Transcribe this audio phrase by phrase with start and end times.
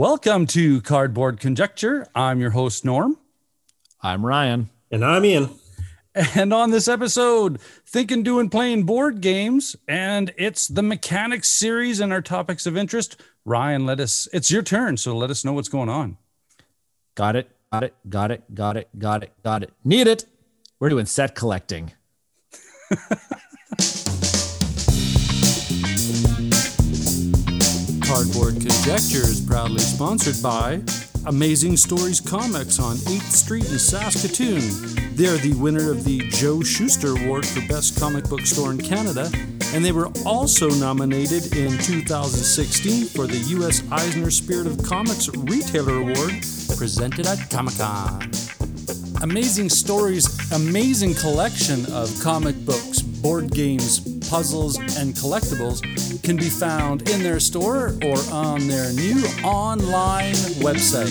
[0.00, 2.06] Welcome to Cardboard Conjecture.
[2.14, 3.18] I'm your host, Norm.
[4.00, 4.70] I'm Ryan.
[4.90, 5.50] And I'm Ian.
[6.34, 12.14] And on this episode, thinking, doing, playing board games, and it's the mechanics series and
[12.14, 13.20] our topics of interest.
[13.44, 14.96] Ryan, let us, it's your turn.
[14.96, 16.16] So let us know what's going on.
[17.14, 17.50] Got it.
[17.70, 17.94] Got it.
[18.08, 18.54] Got it.
[18.54, 18.88] Got it.
[18.98, 19.32] Got it.
[19.44, 19.72] Got it.
[19.84, 20.24] Need it.
[20.78, 21.92] We're doing set collecting.
[28.12, 30.82] Cardboard Conjecture is proudly sponsored by
[31.26, 35.14] Amazing Stories Comics on 8th Street in Saskatoon.
[35.14, 38.78] They are the winner of the Joe Shuster Award for Best Comic Book Store in
[38.78, 39.30] Canada,
[39.72, 43.84] and they were also nominated in 2016 for the U.S.
[43.92, 46.32] Eisner Spirit of Comics Retailer Award
[46.76, 48.28] presented at Comic Con.
[49.22, 54.00] Amazing Stories' amazing collection of comic books, board games,
[54.30, 55.82] puzzles, and collectibles
[56.22, 61.10] can be found in their store or on their new online website.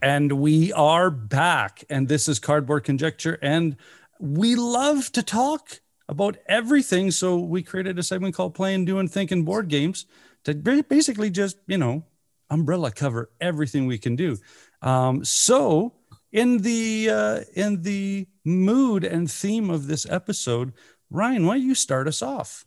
[0.00, 3.76] And we are back, and this is Cardboard Conjecture, and
[4.18, 7.10] we love to talk about everything.
[7.10, 10.06] So we created a segment called Playing, Doing, Thinking Board Games
[10.44, 12.02] to basically just, you know,
[12.48, 14.38] umbrella cover everything we can do.
[14.80, 15.92] Um, so
[16.32, 20.72] in the uh, in the mood and theme of this episode,
[21.10, 22.64] Ryan, why don't you start us off?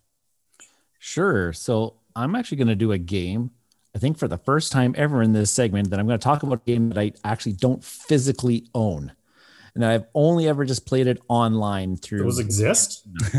[1.00, 1.54] Sure.
[1.54, 3.52] So I'm actually going to do a game.
[3.96, 6.44] I think for the first time ever in this segment, that I'm going to talk
[6.44, 9.12] about a game that I actually don't physically own,
[9.76, 12.24] and I've only ever just played it online through.
[12.24, 13.06] Those exist.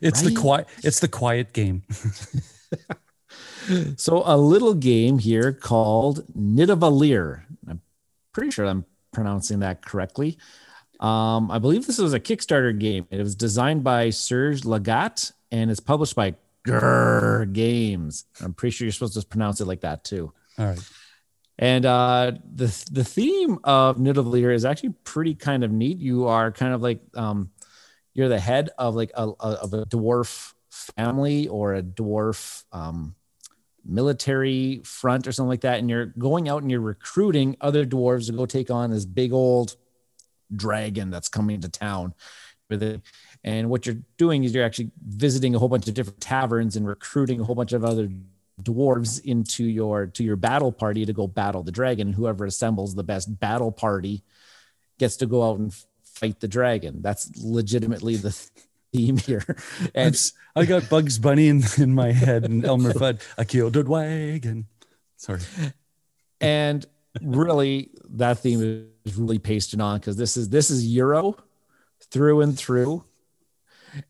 [0.00, 0.34] it's right?
[0.34, 0.68] the quiet.
[0.82, 1.84] It's the quiet game.
[3.96, 7.42] so a little game here called Nidavellir.
[7.68, 7.80] I'm
[8.32, 10.38] pretty sure I'm pronouncing that correctly.
[11.00, 13.06] Um, I believe this was a Kickstarter game.
[13.10, 16.34] It was designed by Serge Laget and it's published by
[16.66, 18.26] Grrre Games.
[18.42, 20.32] I'm pretty sure you're supposed to pronounce it like that too.
[20.58, 20.90] All right.
[21.58, 25.98] And uh, the the theme of Nidavellir is actually pretty kind of neat.
[25.98, 27.50] You are kind of like um,
[28.14, 33.14] you're the head of like a, a of a dwarf family or a dwarf um,
[33.84, 38.26] military front or something like that, and you're going out and you're recruiting other dwarves
[38.26, 39.76] to go take on this big old
[40.54, 42.14] dragon that's coming to town
[42.68, 43.00] with it.
[43.42, 46.86] And what you're doing is you're actually visiting a whole bunch of different taverns and
[46.86, 48.08] recruiting a whole bunch of other
[48.62, 52.12] dwarves into your to your battle party to go battle the dragon.
[52.12, 54.22] Whoever assembles the best battle party
[54.98, 55.74] gets to go out and
[56.04, 57.00] fight the dragon.
[57.00, 58.36] That's legitimately the
[58.92, 59.44] theme here.
[59.94, 63.20] And I got Bugs Bunny in, in my head and Elmer Fudd.
[63.38, 63.44] A
[63.88, 64.66] wagon.
[65.16, 65.40] Sorry.
[66.40, 66.84] And
[67.22, 71.36] really, that theme is really pasted on because this is this is Euro
[72.10, 73.04] through and through.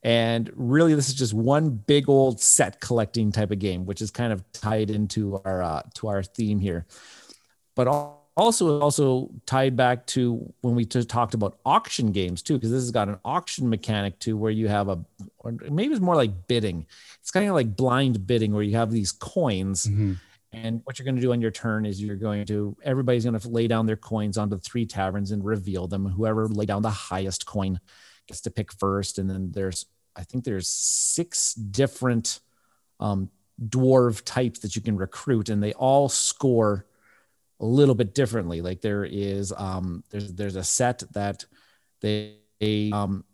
[0.03, 4.11] And really, this is just one big old set collecting type of game, which is
[4.11, 6.87] kind of tied into our uh, to our theme here.
[7.75, 12.55] But all also also tied back to when we t- talked about auction games too
[12.55, 14.99] because this has got an auction mechanic too where you have a
[15.39, 16.87] or maybe it's more like bidding
[17.21, 20.13] it's kind of like blind bidding where you have these coins mm-hmm.
[20.53, 23.39] and what you're going to do on your turn is you're going to everybody's going
[23.39, 26.83] to lay down their coins onto the three taverns and reveal them whoever lay down
[26.83, 27.81] the highest coin
[28.27, 32.41] gets to pick first and then there's i think there's six different
[33.01, 33.29] um,
[33.69, 36.87] dwarf types that you can recruit and they all score
[37.61, 38.63] a little bit differently.
[38.63, 41.45] Like there is um, there's there's a set that
[42.01, 42.39] they
[42.93, 43.25] um,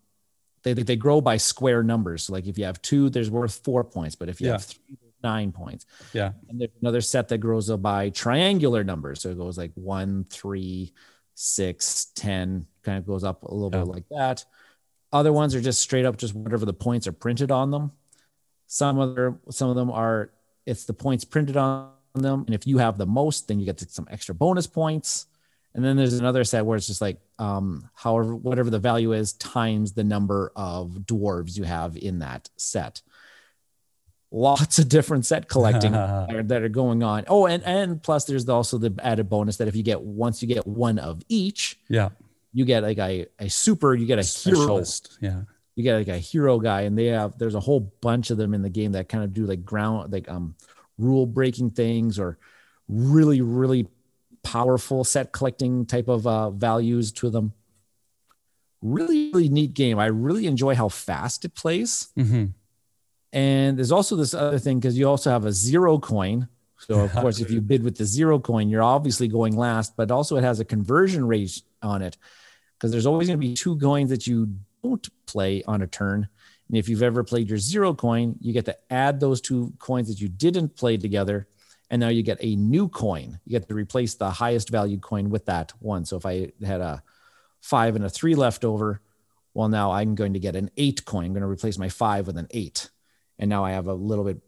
[0.62, 2.24] they they grow by square numbers.
[2.24, 4.54] So like if you have two, there's worth four points, but if you yeah.
[4.54, 5.86] have three, nine points.
[6.12, 6.32] Yeah.
[6.48, 9.22] And there's another set that grows by triangular numbers.
[9.22, 10.92] So it goes like one, three,
[11.34, 13.84] six, ten, kind of goes up a little yeah.
[13.84, 14.44] bit like that.
[15.12, 17.92] Other ones are just straight up just whatever the points are printed on them.
[18.66, 20.32] Some other some of them are
[20.64, 21.90] it's the points printed on
[22.22, 22.44] them.
[22.46, 25.26] And if you have the most, then you get some extra bonus points.
[25.74, 29.34] And then there's another set where it's just like, um, however, whatever the value is
[29.34, 33.02] times the number of dwarves you have in that set.
[34.30, 37.24] Lots of different set collecting that, are, that are going on.
[37.28, 40.48] Oh, and and plus there's also the added bonus that if you get once you
[40.48, 42.08] get one of each, yeah,
[42.52, 44.82] you get like a, a super, you get a, a hero.
[45.20, 45.42] Yeah.
[45.74, 48.54] you get like a hero guy, and they have there's a whole bunch of them
[48.54, 50.54] in the game that kind of do like ground like um
[50.98, 52.38] rule breaking things or
[52.88, 53.86] really really
[54.42, 57.52] powerful set collecting type of uh, values to them.
[58.80, 59.98] Really, really neat game.
[59.98, 62.08] I really enjoy how fast it plays.
[62.16, 62.52] Mhm.
[63.32, 66.48] And there's also this other thing because you also have a zero coin.
[66.78, 70.10] So of course, if you bid with the zero coin, you're obviously going last, but
[70.10, 72.16] also it has a conversion rate on it
[72.78, 76.28] because there's always going to be two coins that you don't play on a turn.
[76.68, 80.08] And if you've ever played your zero coin, you get to add those two coins
[80.08, 81.46] that you didn't play together.
[81.90, 83.38] And now you get a new coin.
[83.44, 86.04] You get to replace the highest valued coin with that one.
[86.04, 87.02] So if I had a
[87.60, 89.00] five and a three left over,
[89.54, 91.26] well, now I'm going to get an eight coin.
[91.26, 92.90] I'm going to replace my five with an eight.
[93.38, 94.38] And now I have a little bit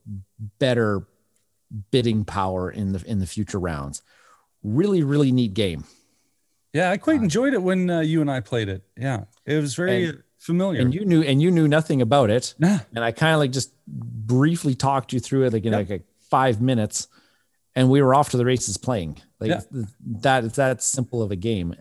[0.58, 1.06] better
[1.90, 4.02] bidding power in the in the future rounds.
[4.64, 5.84] Really, really neat game.
[6.72, 8.82] Yeah, I quite enjoyed it when uh, you and I played it.
[8.96, 10.80] Yeah, it was very And- familiar.
[10.80, 12.54] And you knew and you knew nothing about it.
[12.58, 15.90] nah, And I kind of like just briefly talked you through it like in Yep.
[15.90, 17.08] like five minutes.
[17.74, 19.20] And we were off to the races playing.
[19.40, 19.60] Like Yeah.
[20.22, 21.74] that it's that simple of a game.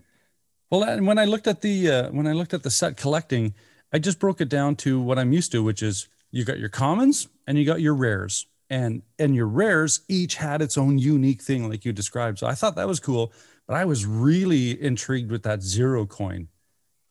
[0.70, 3.54] Well, and when I looked at the uh, when I looked at the set collecting,
[3.92, 6.68] I just broke it down to what I'm used to, which is you got your
[6.68, 11.40] commons and you got your rares, and and your rares each had its own unique
[11.42, 12.38] thing, like you described.
[12.38, 13.32] So I thought that was cool,
[13.66, 16.48] but I was really intrigued with that zero coin.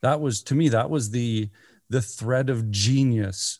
[0.07, 1.49] That was to me that was the
[1.89, 3.59] the thread of genius.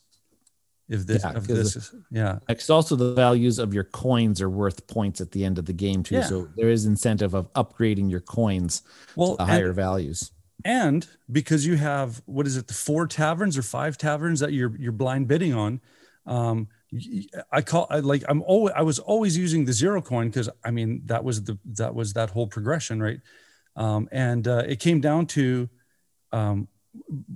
[0.90, 4.42] If this, Yeah, of 'cause this, is, yeah, It's also the values of your coins
[4.42, 6.16] are worth points at the end of the game too.
[6.16, 6.24] Yeah.
[6.34, 8.84] So there is incentive of upgrading your coins
[9.18, 10.32] well, to and- higher values.
[10.64, 11.06] and
[11.40, 15.00] because you have what is it the four taverns or five taverns that you're you're
[15.04, 15.80] blind bidding on
[16.26, 16.68] um
[17.52, 20.72] i call I like i'm always i was always using the zero coin because i
[20.72, 23.20] mean that was the that was that whole progression right
[23.76, 25.70] um and uh, it came down to
[26.32, 26.68] um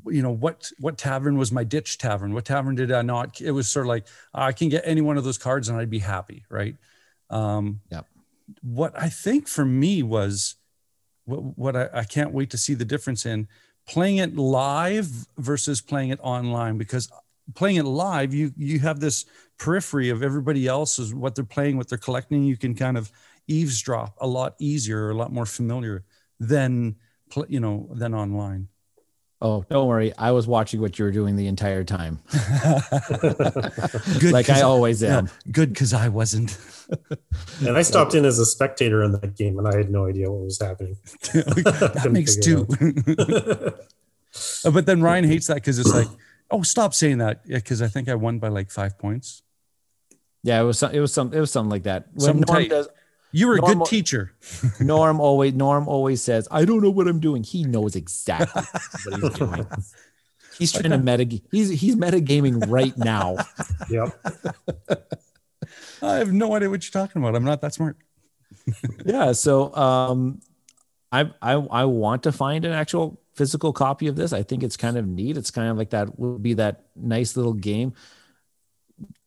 [0.07, 2.33] you know what what tavern was my ditch tavern?
[2.33, 5.17] What tavern did i not it was sort of like i can get any one
[5.17, 6.75] of those cards and i'd be happy right?
[7.29, 8.07] Um Yep.
[8.61, 10.55] what i think for me was
[11.25, 13.47] what, what I, I can't wait to see the difference in
[13.87, 17.09] playing it live versus playing it online because
[17.55, 19.25] playing it live you you have this
[19.57, 22.43] periphery of everybody else's what they're playing what they're collecting.
[22.43, 23.11] You can kind of
[23.47, 26.03] eavesdrop a lot easier a lot more familiar
[26.39, 26.95] than
[27.47, 28.67] you know than online
[29.43, 30.13] Oh, don't worry.
[30.19, 32.19] I was watching what you were doing the entire time.
[34.19, 35.29] good like 'cause I always yeah, am.
[35.51, 36.57] good because i wasn't
[37.65, 40.29] And I stopped in as a spectator in that game, and I had no idea
[40.29, 40.95] what was happening.
[41.33, 42.65] that makes two
[44.71, 46.07] but then ryan hates that because it's like
[46.51, 49.41] oh stop saying that because i think i won by like five points
[50.43, 52.07] Yeah, it was some, it was some it was something like that.
[52.13, 52.87] When Norm does
[53.31, 54.33] you were a Normal- good teacher
[54.79, 57.43] Norm always Norm always says, I don't know what I'm doing.
[57.43, 58.63] He knows exactly
[59.05, 59.67] what he's doing.
[60.57, 63.37] He's trying to meta he's he's metagaming right now.
[63.89, 64.09] Yep.
[66.03, 67.35] I have no idea what you're talking about.
[67.35, 67.97] I'm not that smart.
[69.05, 70.39] yeah so um
[71.11, 74.77] I, I i want to find an actual physical copy of this i think it's
[74.77, 77.93] kind of neat it's kind of like that would be that nice little game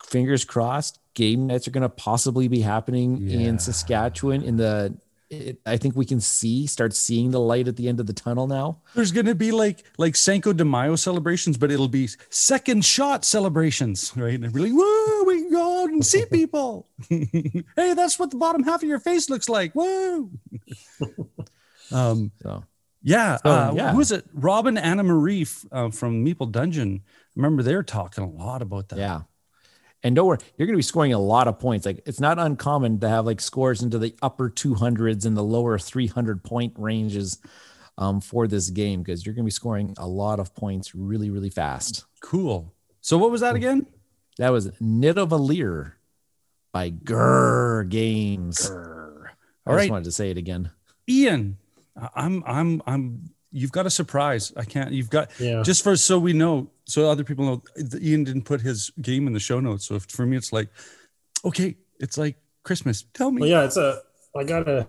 [0.04, 3.48] fingers crossed game nights are going to possibly be happening Yeah.
[3.48, 4.96] in saskatchewan in the
[5.30, 8.12] it, i think we can see start seeing the light at the end of the
[8.12, 12.08] tunnel now There's going to be like like Cinco de Mayo celebrations, but it'll be
[12.30, 14.38] second shot celebrations, right?
[14.38, 16.86] And really, woo, we go out and see people.
[17.08, 19.74] hey, that's what the bottom half of your face looks like.
[19.74, 20.30] Woo.
[21.92, 22.64] um, so
[23.02, 23.92] yeah, So, uh, yeah.
[23.92, 24.24] Who is it?
[24.32, 27.02] Robin Anna Marie uh, from Meeple Dungeon.
[27.36, 28.98] Remember, they're talking a lot about that.
[28.98, 29.22] yeah
[30.04, 32.38] and don't worry you're going to be scoring a lot of points like it's not
[32.38, 37.38] uncommon to have like scores into the upper 200s and the lower 300 point ranges
[37.98, 41.30] um, for this game because you're going to be scoring a lot of points really
[41.30, 42.72] really fast Cool.
[43.00, 43.86] So, what was that again?
[44.38, 45.92] that was Nidavellir
[46.72, 48.70] by Grrre Games.
[48.70, 49.90] I All just right.
[49.90, 50.70] wanted to say it again.
[51.08, 51.56] Ian,
[52.14, 53.30] I'm, I'm, I'm.
[53.52, 54.52] You've got a surprise.
[54.56, 54.92] I can't.
[54.92, 55.62] You've got Yeah.
[55.62, 57.62] just for so we know, so other people know.
[58.00, 59.86] Ian didn't put his game in the show notes.
[59.86, 60.68] So if, for me, it's like,
[61.44, 63.04] okay, it's like Christmas.
[63.14, 63.40] Tell me.
[63.40, 64.00] Well, yeah, it's a.
[64.36, 64.88] I got a.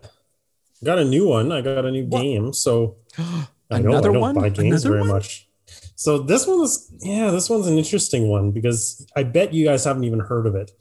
[0.84, 1.52] Got a new one.
[1.52, 2.22] I got a new What?
[2.22, 2.54] game.
[2.54, 4.36] So I know Another I don't one?
[4.36, 5.10] buy games Another very one?
[5.10, 5.48] much.
[5.96, 9.86] So this one is yeah, this one's an interesting one because I bet you guys
[9.86, 10.72] haven't even heard of it.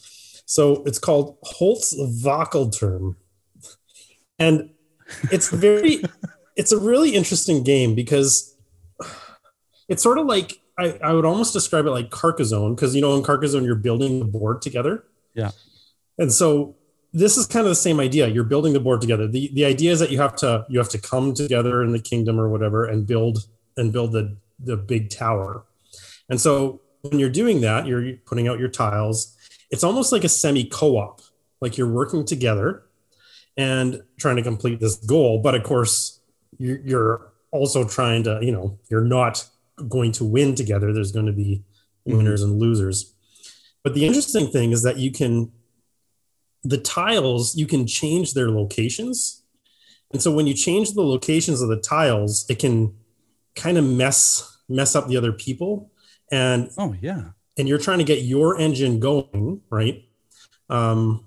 [0.46, 1.94] So it's called Holz
[2.24, 3.16] Wackelturm.
[4.38, 4.70] And
[5.30, 6.02] it's very
[6.56, 8.56] it's a really interesting game because
[9.88, 13.14] it's sort of like I, I would almost describe it like Carcassonne, because you know
[13.16, 15.04] in Carcassonne you're building the board together.
[15.34, 15.50] Yeah.
[16.18, 16.76] And so
[17.12, 18.26] this is kind of the same idea.
[18.26, 19.28] You're building the board together.
[19.28, 22.00] The the idea is that you have to you have to come together in the
[22.00, 25.64] kingdom or whatever and build and build the the big tower.
[26.28, 29.36] And so when you're doing that, you're putting out your tiles.
[29.70, 31.20] It's almost like a semi co-op,
[31.60, 32.82] like you're working together
[33.56, 35.40] and trying to complete this goal.
[35.40, 36.20] But of course,
[36.58, 39.48] you're, you're also trying to, you know, you're not
[39.88, 40.92] going to win together.
[40.92, 41.64] There's going to be
[42.04, 43.14] winners and losers.
[43.82, 45.52] But the interesting thing is that you can,
[46.62, 49.42] the tiles, you can change their locations.
[50.12, 52.94] And so when you change the locations of the tiles, it can
[53.54, 55.90] kind of mess mess up the other people.
[56.30, 57.30] And Oh yeah.
[57.58, 60.04] and you're trying to get your engine going, right?
[60.70, 61.26] Um,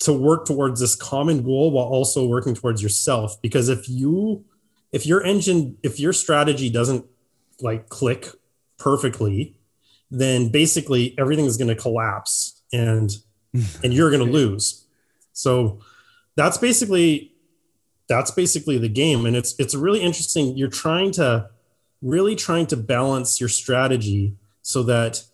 [0.00, 3.40] to work towards this common goal while also working towards yourself.
[3.42, 4.44] Because if you,
[4.92, 7.04] if your engine, if your strategy doesn't
[7.60, 8.28] like click
[8.78, 9.56] perfectly,
[10.10, 13.10] then basically everything is going to collapse and
[13.82, 14.86] and you're going to lose.
[15.32, 15.80] So
[16.36, 17.32] that's basically
[18.08, 19.26] that's basically the game.
[19.26, 20.56] And it's it's really interesting.
[20.56, 21.48] You're trying to
[22.02, 25.24] really trying to balance your strategy so that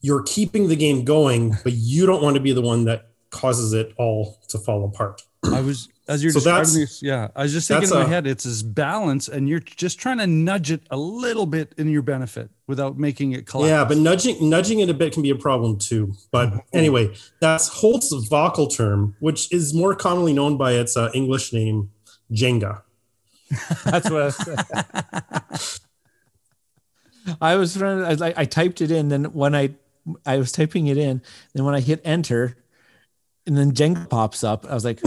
[0.00, 3.72] you're keeping the game going but you don't want to be the one that causes
[3.72, 5.22] it all to fall apart.
[5.44, 7.28] I was as you're So describing this, yeah.
[7.36, 10.18] I was just thinking in my a- head, it's this balance, and you're just trying
[10.18, 13.68] to nudge it a little bit in your benefit without making it collapse.
[13.68, 17.68] yeah but nudging nudging it a bit can be a problem too but anyway that's
[17.68, 21.90] holt's Wackel term which is more commonly known by its uh, english name
[22.32, 22.80] jenga
[23.84, 24.24] That's what I
[25.50, 25.80] was.
[27.40, 28.02] I was trying.
[28.02, 29.08] I, like- I typed it in.
[29.08, 29.74] Then when I
[30.26, 31.20] I was typing it in,
[31.54, 32.56] then when I hit enter,
[33.46, 35.00] and then Jenga pops up, I was like,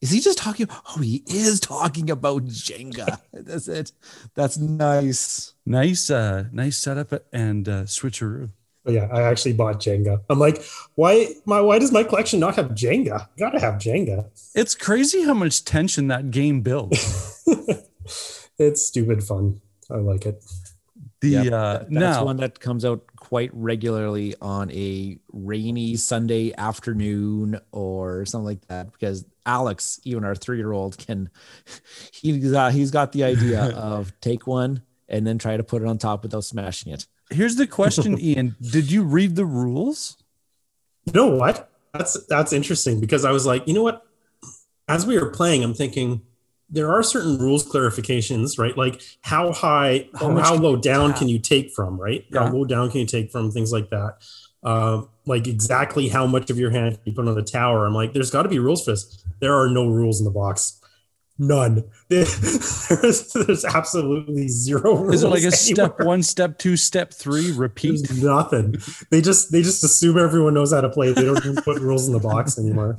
[0.00, 0.66] "Is he just talking?
[0.70, 3.20] Oh, he is talking about Jenga.
[3.32, 3.92] That's it.
[4.34, 5.54] That's nice.
[5.64, 8.50] nice, uh, nice setup and uh, switcheroo.
[8.84, 10.20] But yeah, I actually bought Jenga.
[10.30, 10.62] I'm like,
[10.94, 13.28] why my why does my collection not have Jenga?
[13.36, 14.26] Gotta have Jenga.
[14.54, 17.42] It's crazy how much tension that game builds.
[18.58, 19.60] it's stupid fun.
[19.90, 20.44] I like it.
[21.20, 25.96] The Yep, uh, that- that's now, one that comes out quite regularly on a rainy
[25.96, 28.92] Sunday afternoon or something like that.
[28.92, 31.28] Because Alex, even our three-year-old, can
[32.12, 35.88] he's got he's got the idea of take one and then try to put it
[35.88, 37.06] on top without smashing it.
[37.30, 38.54] here's the question, Ian.
[38.60, 40.16] Did you read the rules?
[41.06, 41.68] You know what?
[41.92, 44.06] That's that's interesting because I was like, you know what?
[44.86, 46.22] As we were playing, I'm thinking
[46.68, 48.76] there are certain rules clarifications, right?
[48.76, 52.24] Like how high How how low down can you take from, right?
[52.30, 52.44] Yeah.
[52.46, 54.16] How low down can you take from things like that?
[54.62, 57.86] Uh, like exactly how much of your hand you put on the tower?
[57.86, 59.24] I'm like, there's got to be rules for this.
[59.40, 60.80] There are no rules in the box.
[61.38, 61.84] None.
[62.08, 65.16] there's, there's absolutely zero rules.
[65.16, 68.08] Is it like a step one, step two, step three, repeat?
[68.08, 68.76] There's nothing.
[69.10, 71.12] They just they just assume everyone knows how to play.
[71.12, 72.96] They don't even put rules in the box anymore.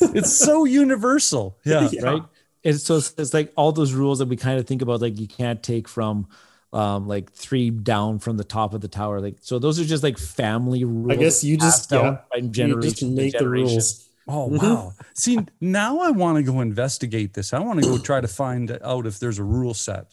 [0.00, 1.58] It's so universal.
[1.64, 1.88] Yeah.
[1.90, 2.02] Yeah.
[2.02, 2.22] right?
[2.64, 5.18] It's so it's, it's like all those rules that we kind of think about, like
[5.18, 6.26] you can't take from
[6.72, 9.20] um like three down from the top of the tower.
[9.20, 11.12] Like so those are just like family rules.
[11.12, 14.08] I guess you just passed down yeah, by you just make the rules.
[14.26, 14.62] Oh Mhm.
[14.62, 14.92] wow!
[15.12, 17.52] See, now I want to go investigate this.
[17.52, 20.06] I want to go try to find out if there's a rule set.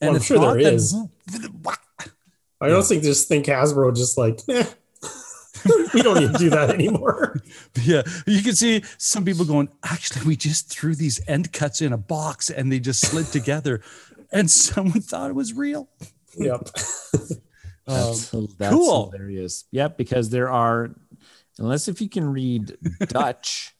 [0.00, 0.80] Well, I'm if sure there not,
[1.28, 1.78] then-
[2.60, 4.64] I don't think just think Hasbro just like eh,
[5.94, 7.40] we don't need to do that anymore.
[7.82, 9.68] Yeah, you can see some people going.
[9.84, 13.82] Actually, we just threw these end cuts in a box and they just slid together,
[14.32, 15.88] and someone thought it was real.
[16.36, 16.68] yep.
[17.86, 19.10] That's, um, that's cool.
[19.10, 19.64] hilarious.
[19.70, 20.90] Yep, because there are,
[21.58, 22.76] unless if you can read
[23.08, 23.74] Dutch,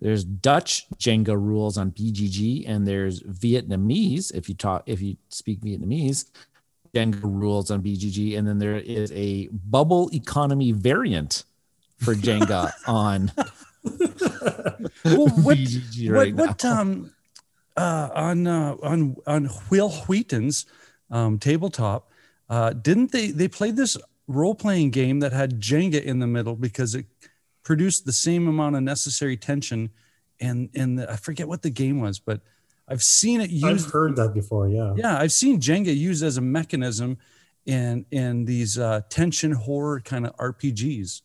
[0.00, 5.60] there's Dutch Jenga rules on BGG, and there's Vietnamese if you talk if you speak
[5.60, 6.30] Vietnamese
[6.94, 11.44] Jenga rules on BGG, and then there is a bubble economy variant
[11.98, 13.32] for Jenga on
[15.04, 16.80] Well, what BGG what, right what now.
[16.80, 17.10] um
[17.76, 20.66] uh on uh, on on Wil Wheaton's
[21.10, 22.10] um tabletop
[22.48, 23.96] uh didn't they they played this
[24.26, 27.06] role playing game that had Jenga in the middle because it
[27.62, 29.90] produced the same amount of necessary tension
[30.40, 32.40] and and the, I forget what the game was but
[32.88, 33.64] I've seen it used.
[33.64, 34.68] I've used heard that before.
[34.68, 34.94] Yeah.
[34.96, 37.18] yeah I've seen Jenga used as a mechanism
[37.66, 41.22] in in these uh tension horror kind of RPGs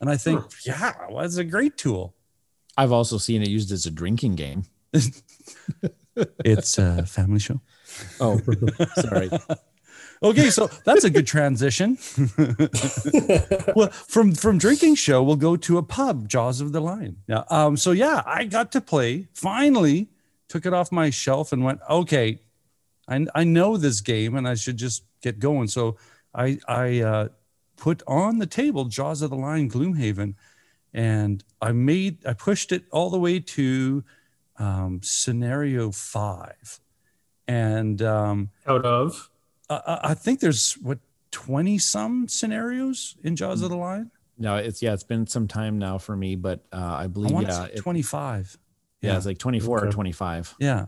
[0.00, 2.14] and I think yeah well, that's a great tool
[2.76, 4.64] I've also seen it used as a drinking game.
[6.44, 7.60] it's a family show
[8.20, 8.40] Oh,
[8.96, 9.30] sorry.
[10.22, 11.98] Okay, so that's a good transition.
[13.76, 17.18] well, from from drinking show, we'll go to a pub, Jaws of the Lion.
[17.26, 17.42] Yeah.
[17.50, 17.76] Um.
[17.76, 19.26] So yeah, I got to play.
[19.34, 20.08] Finally,
[20.48, 21.80] took it off my shelf and went.
[21.88, 22.40] Okay,
[23.08, 25.68] I I know this game, and I should just get going.
[25.68, 25.96] So
[26.34, 27.28] I I uh,
[27.76, 30.34] put on the table Jaws of the Lion, Gloomhaven,
[30.92, 34.04] and I made I pushed it all the way to
[34.58, 36.80] um, scenario five,
[37.48, 39.30] and um, Out of
[39.70, 40.98] I, I think there's what
[41.30, 44.10] 20 some scenarios in Jaws of the Lion.
[44.38, 47.32] No, it's yeah, it's been some time now for me, but uh, I I believe
[47.32, 48.58] want to yeah, say it- 25.
[49.04, 50.54] Yeah, it's like 24 or 25.
[50.58, 50.86] Yeah.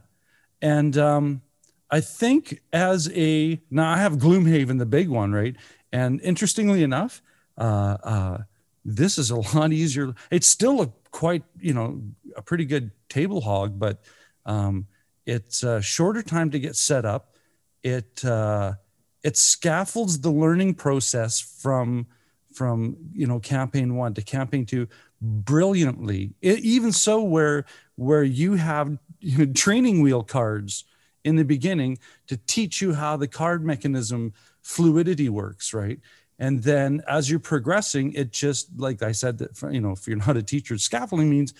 [0.63, 1.43] And um,
[1.91, 5.57] I think as a now I have Gloomhaven, the big one, right?
[5.93, 7.23] And interestingly enough,
[7.59, 8.39] uh, uh,
[8.85, 10.15] this is a lot easier.
[10.31, 12.03] It's still a quite, you know,
[12.37, 14.03] a pretty good table hog, but
[14.45, 14.87] um,
[15.25, 17.35] it's a shorter time to get set up.
[17.83, 18.75] It uh,
[19.23, 22.07] it scaffolds the learning process from
[22.53, 24.89] from you know campaign one to campaign two
[25.21, 26.35] brilliantly.
[26.41, 27.65] It, even so, where
[27.97, 28.99] where you have
[29.55, 30.85] training wheel cards
[31.25, 31.99] in the beginning
[32.29, 35.99] to teach you how the card mechanism fluidity works, right?
[36.39, 40.17] And then as you're progressing, it just like I said that you know if you're
[40.17, 41.55] not a teacher, scaffolding means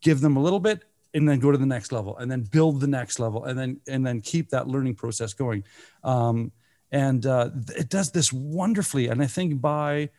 [0.00, 0.84] give them a little bit
[1.14, 3.80] and then go to the next level and then build the next level and then
[3.88, 5.64] and then keep that learning process going.
[6.04, 6.52] Um,
[6.92, 9.08] and uh, it does this wonderfully.
[9.08, 10.10] And I think by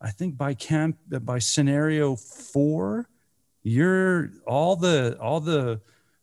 [0.00, 3.08] I think by camp by scenario four,
[3.66, 5.80] you're all the all the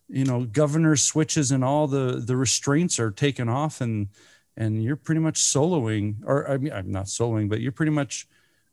[0.07, 4.07] you know governor switches and all the the restraints are taken off and
[4.55, 8.27] and you're pretty much soloing or I mean I'm not soloing but you're pretty much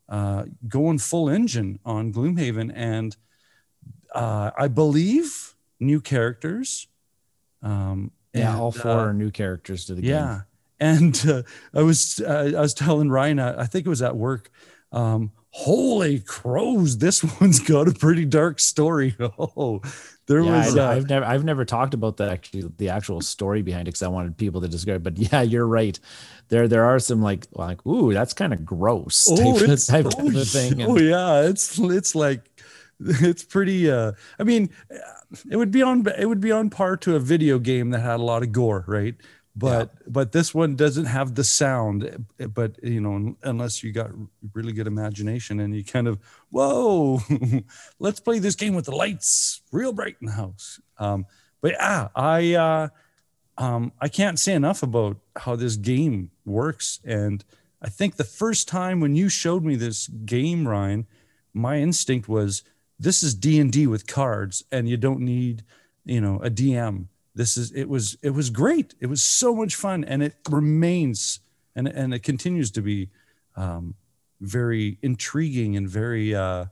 [0.07, 3.17] uh, going full engine on Gloomhaven and
[4.15, 6.87] uh, I believe new characters.
[7.61, 10.11] Um, Yeah, and, all four uh, are new characters to the game.
[10.11, 10.41] yeah,
[10.79, 14.15] and uh, I was uh, I was telling Ryan, uh, I think it was at
[14.15, 14.49] work.
[14.93, 19.15] Um, holy crows, this one's got a pretty dark story.
[19.37, 19.81] Oh,
[20.27, 20.77] there Yeah, was.
[20.77, 23.91] I, uh, have never I've never talked about the actually the actual story behind it
[23.91, 25.03] because I wanted people to describe.
[25.03, 25.99] But yeah, you're right.
[26.49, 29.87] There there are some like like ooh that's kind of gross type, oh, of, it's,
[29.87, 30.81] type oh, of thing.
[30.81, 32.49] oh And, yeah, it's it's like
[32.99, 33.89] it's pretty.
[33.89, 34.69] Uh, I mean,
[35.49, 38.19] it would be on it would be on par to a video game that had
[38.19, 39.15] a lot of gore, right?
[39.55, 42.25] But but this one doesn't have the sound.
[42.53, 44.11] But you know, unless you got
[44.53, 47.19] really good imagination and you kind of whoa,
[47.99, 50.79] let's play this game with the lights real bright in the house.
[50.97, 51.25] Um,
[51.61, 52.87] but yeah, I uh,
[53.57, 56.99] um, I can't say enough about how this game works.
[57.03, 57.43] And
[57.81, 61.07] I think the first time when you showed me this game, Ryan,
[61.53, 62.63] my instinct was
[62.99, 65.63] this is D and D with cards, and you don't need,
[66.05, 67.07] you know, a DM.
[67.33, 68.95] This is it was it was great.
[68.99, 71.39] It was so much fun, and it remains
[71.75, 73.09] and and it continues to be
[73.55, 73.95] um,
[74.39, 76.65] very intriguing and very uh,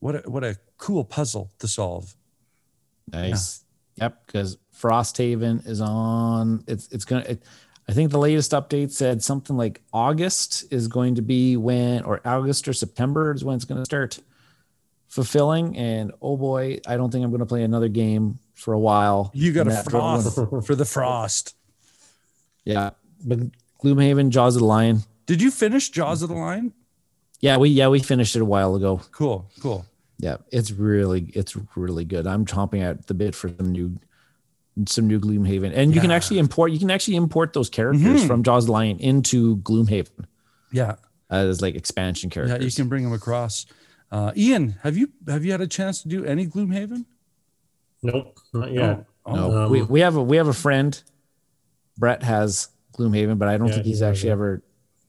[0.00, 2.14] what a, what a cool puzzle to solve.
[3.12, 3.64] nice.
[3.96, 6.62] Yep, because Frosthaven is on.
[6.68, 7.24] It's it's gonna.
[7.28, 7.42] It,
[7.88, 12.20] I think the latest update said something like August is going to be when, or
[12.24, 14.18] August or September is when it's going to start
[15.08, 15.76] fulfilling.
[15.76, 19.30] And oh boy, I don't think I'm going to play another game for a while.
[19.34, 20.34] You got a frost
[20.66, 21.54] for the frost.
[22.64, 22.90] Yeah,
[23.24, 23.38] but
[23.82, 25.02] Gloomhaven, Jaws of the Lion.
[25.26, 26.72] Did you finish Jaws of the Lion?
[27.40, 29.00] Yeah, we yeah we finished it a while ago.
[29.12, 29.86] Cool, cool.
[30.18, 32.26] Yeah, it's really it's really good.
[32.26, 33.98] I'm chomping at the bit for some new
[34.86, 38.26] some new Gloomhaven, and you can actually import you can actually import those characters Mhm.
[38.26, 40.26] from Jaws of the Lion into Gloomhaven
[40.72, 40.96] Yeah,
[41.30, 42.58] as like expansion characters.
[42.60, 43.66] yeah, you can bring them across.
[44.10, 47.04] Uh, Ian, have you have you had a chance to do any Gloomhaven?
[48.02, 49.04] Nope, not yet.
[49.26, 51.00] Oh, no, Um, we we have a we have a friend.
[51.96, 54.32] Brett has Gloomhaven, but I don't Yeah, think he's has actually it.
[54.32, 54.62] ever.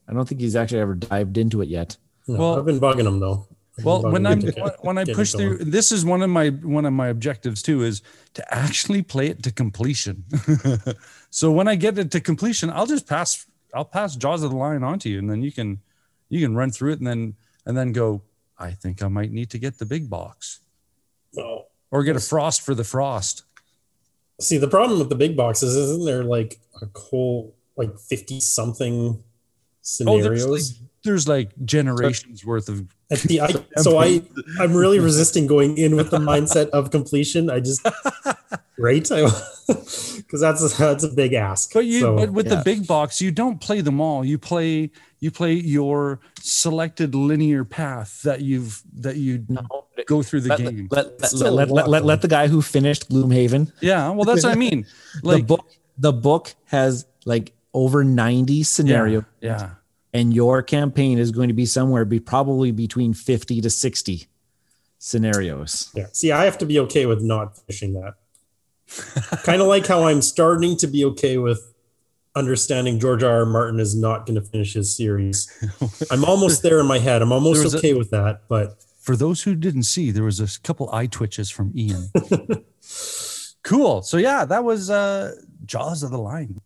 [0.07, 1.97] I don't think he's actually ever dived into it yet.
[2.27, 3.47] No, Well- I've been bugging him though.
[3.77, 5.71] I've Well, when I'm get- when I push through, going.
[5.71, 8.01] this is one of my one of my objectives too is
[8.33, 10.25] to actually play it to completion.
[11.29, 14.57] so when I get it to completion, I'll just pass I'll pass Jaws of the
[14.57, 15.79] Lion on to you, and then you can
[16.27, 18.23] you can run through it and then and then go.
[18.61, 20.59] I think I might need to get the big box
[21.37, 21.67] Oh.
[21.91, 23.43] Or get a frost for the frost.
[24.39, 29.23] See, the problem with the big boxes isn't there like a whole like fifty something
[30.05, 30.81] Oh, there's like, scenarios?
[31.03, 34.21] there's like generations worth of At the I, so I
[34.59, 37.49] I'm really resisting going in with the mindset of completion.
[37.49, 37.85] I just
[38.77, 41.73] right because that's a, that's a big ask.
[41.73, 42.55] But you, So, but with yeah.
[42.55, 44.23] the big box, you don't play them all.
[44.23, 49.61] You play, you play your selected linear path that you've that you No,
[50.05, 50.87] go through the let, game.
[50.91, 53.71] let, let, let, let, let, let, the guy who finished Gloomhaven.
[53.81, 54.85] yeah, well, that's what I mean.
[55.21, 55.65] the Like book
[55.97, 59.71] the book has like over 90 scenarios yeah,
[60.13, 64.27] and your campaign is going to be somewhere be probably between 50 to 60
[64.97, 66.07] scenarios yeah.
[66.13, 68.15] See, I have to be okay with not finishing that.
[69.43, 71.68] kind of like how I'm starting to be okay with
[72.35, 73.39] understanding George R.
[73.39, 73.45] R.
[73.45, 75.47] Martin is not going to finish his series.
[76.11, 77.21] I'm almost there in my head.
[77.21, 80.39] I'm almost was a- okay with that, but For those who didn't see, there was
[80.39, 82.09] a couple eye twitches from Ian.
[83.63, 84.01] cool.
[84.03, 85.33] So yeah, that was uh
[85.65, 86.61] Jaws of the Lion.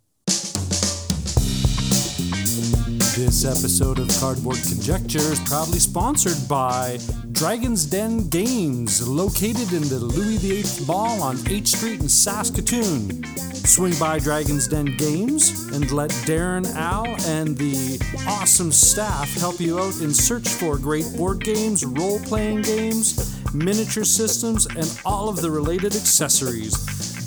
[3.15, 6.97] This episode of Cardboard Conjecture is proudly sponsored by
[7.32, 13.23] Dragon's Den Games, located in the Louis VIII Mall on 8th Street in Saskatoon.
[13.54, 19.78] Swing by Dragon's Den Games and let Darren, Al, and the awesome staff help you
[19.78, 25.39] out in search for great board games, role playing games, miniature systems, and all of
[25.39, 26.73] the related accessories.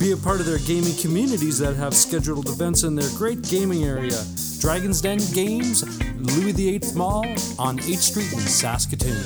[0.00, 3.84] Be a part of their gaming communities that have scheduled events in their great gaming
[3.84, 4.20] area.
[4.66, 5.84] Dragon's Den Games,
[6.16, 7.24] Louis VIII Mall
[7.56, 9.22] on 8th Street in Saskatoon.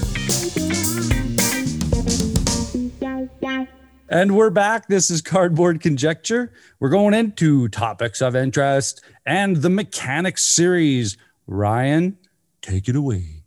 [4.11, 4.89] And we're back.
[4.89, 6.53] This is Cardboard Conjecture.
[6.79, 11.17] We're going into topics of interest and the mechanics series.
[11.47, 12.19] Ryan,
[12.61, 13.45] take it away.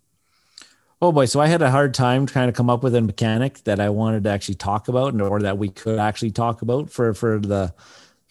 [0.99, 3.65] Oh boy, so I had a hard time trying to come up with a mechanic
[3.65, 7.13] that I wanted to actually talk about, or that we could actually talk about for
[7.13, 7.71] for the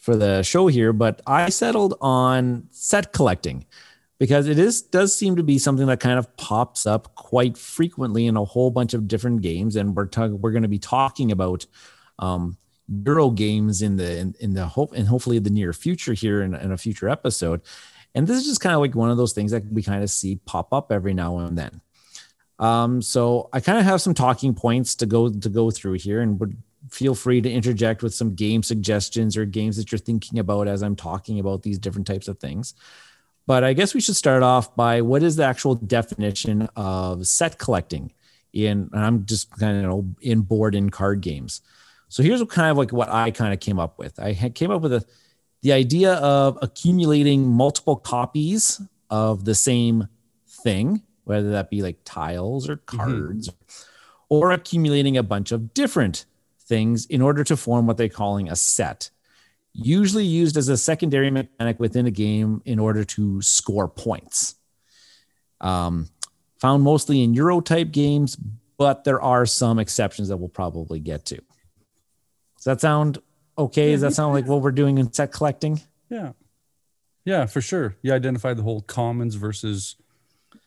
[0.02, 0.92] for the show here.
[0.92, 3.64] But I settled on set collecting
[4.18, 8.26] because it is does seem to be something that kind of pops up quite frequently
[8.26, 11.66] in a whole bunch of different games, and we're we're going to be talking about
[12.18, 12.58] um,
[13.06, 16.54] Euro games in the in, in the hope and hopefully the near future here in,
[16.54, 17.62] in a future episode.
[18.14, 20.10] And this is just kind of like one of those things that we kind of
[20.10, 21.80] see pop up every now and then.
[22.58, 26.20] Um, so I kind of have some talking points to go to go through here,
[26.20, 26.56] and would
[26.92, 30.82] feel free to interject with some game suggestions or games that you're thinking about as
[30.82, 32.74] I'm talking about these different types of things.
[33.46, 37.58] But I guess we should start off by what is the actual definition of set
[37.58, 38.12] collecting
[38.52, 41.62] in, and I'm just kind of in board in card games.
[42.08, 44.20] So here's what kind of like what I kind of came up with.
[44.20, 45.04] I came up with a,
[45.62, 50.08] the idea of accumulating multiple copies of the same
[50.46, 52.96] thing whether that be like tiles or mm-hmm.
[52.96, 53.84] cards mm-hmm.
[54.28, 56.26] or accumulating a bunch of different
[56.72, 59.10] things in order to form what they're calling a set
[59.74, 64.54] usually used as a secondary mechanic within a game in order to score points.
[65.60, 66.08] Um,
[66.60, 68.36] found mostly in euro type games
[68.78, 71.36] but there are some exceptions that we'll probably get to.
[71.36, 73.18] Does that sound
[73.56, 73.92] okay?
[73.92, 75.80] Does that sound like what we're doing in set collecting?
[76.08, 76.32] Yeah.
[77.24, 77.96] Yeah for sure.
[78.02, 79.94] You identified the whole commons versus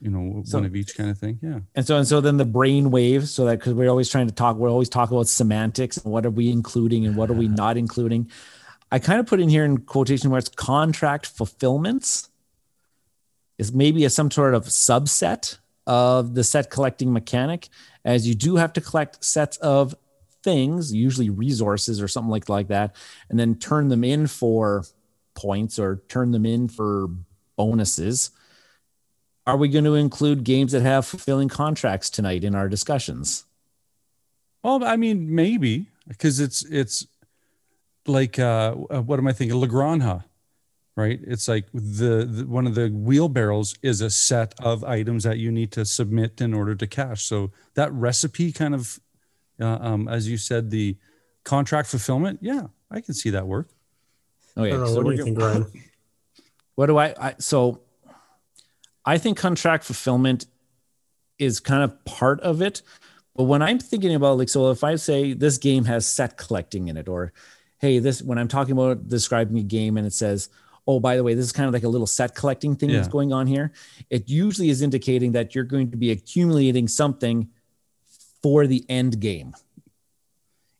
[0.05, 1.59] you know so, one of each kind of thing yeah.
[1.73, 4.33] And so and so then the brain waves so that because we're always trying to
[4.33, 7.47] talk we're always talking about semantics and what are we including and what are we
[7.47, 8.29] not including.
[8.91, 12.29] I kind of put in here in quotation marks contract fulfillments
[13.57, 17.69] is maybe a some sort of subset of the set collecting mechanic
[18.05, 19.95] as you do have to collect sets of
[20.43, 22.95] things usually resources or something like like that
[23.31, 24.85] and then turn them in for
[25.33, 27.07] points or turn them in for
[27.55, 28.29] bonuses
[29.47, 33.45] are we going to include games that have fulfilling contracts tonight in our discussions?
[34.63, 37.05] Well, I mean, maybe because it's it's
[38.07, 39.59] like uh, uh, what am I thinking?
[39.59, 40.23] La Granja,
[40.95, 41.19] right?
[41.23, 45.51] It's like the, the, one of the wheelbarrows is a set of items that you
[45.51, 47.23] need to submit in order to cash.
[47.23, 48.99] So that recipe kind of,
[49.59, 50.97] uh, um, as you said, the
[51.43, 52.39] contract fulfillment.
[52.41, 53.69] Yeah, I can see that work.
[54.57, 55.65] Okay, so what do you think, Ryan?
[56.75, 57.84] What do I, I so
[59.05, 60.47] I think contract fulfillment
[61.37, 62.81] is kind of part of it.
[63.35, 66.87] But when I'm thinking about like, so if I say this game has set collecting
[66.87, 67.33] in it, or
[67.79, 70.49] hey, this when I'm talking about describing a game and it says,
[70.87, 72.97] oh, by the way, this is kind of like a little set collecting thing yeah.
[72.97, 73.73] that's going on here,
[74.09, 77.49] it usually is indicating that you're going to be accumulating something
[78.41, 79.53] for the end game.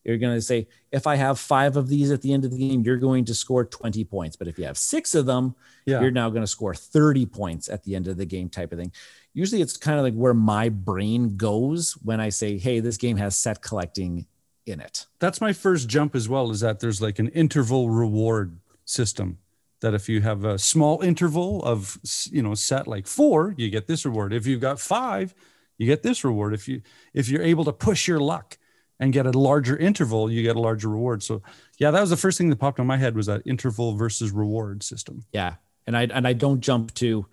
[0.06, 2.58] You're going to say, if I have five of these at the end of the
[2.58, 4.36] game, you're going to score 20 points.
[4.36, 6.00] But if you have six of them, yeah.
[6.00, 8.78] you're now going to score 30 points at the end of the game, type of
[8.78, 8.92] thing.
[9.34, 13.18] Usually it's kind of like where my brain goes when I say, hey, this game
[13.18, 14.28] has set collecting
[14.66, 15.08] in it.
[15.20, 19.40] That's my first jump as well, is that there's like an interval reward system
[19.82, 21.98] that if you have a small interval of
[22.32, 25.34] you know set like four you get this reward if you've got five
[25.78, 26.82] you get this reward if you
[27.14, 28.58] if you're able to push your luck
[29.00, 31.22] and get a larger interval, you get a larger reward.
[31.24, 31.42] So
[31.78, 34.32] yeah, that was the first thing that popped in my head was that interval versus
[34.32, 35.24] reward system.
[35.32, 35.56] Yeah.
[35.88, 37.26] And I and I don't jump to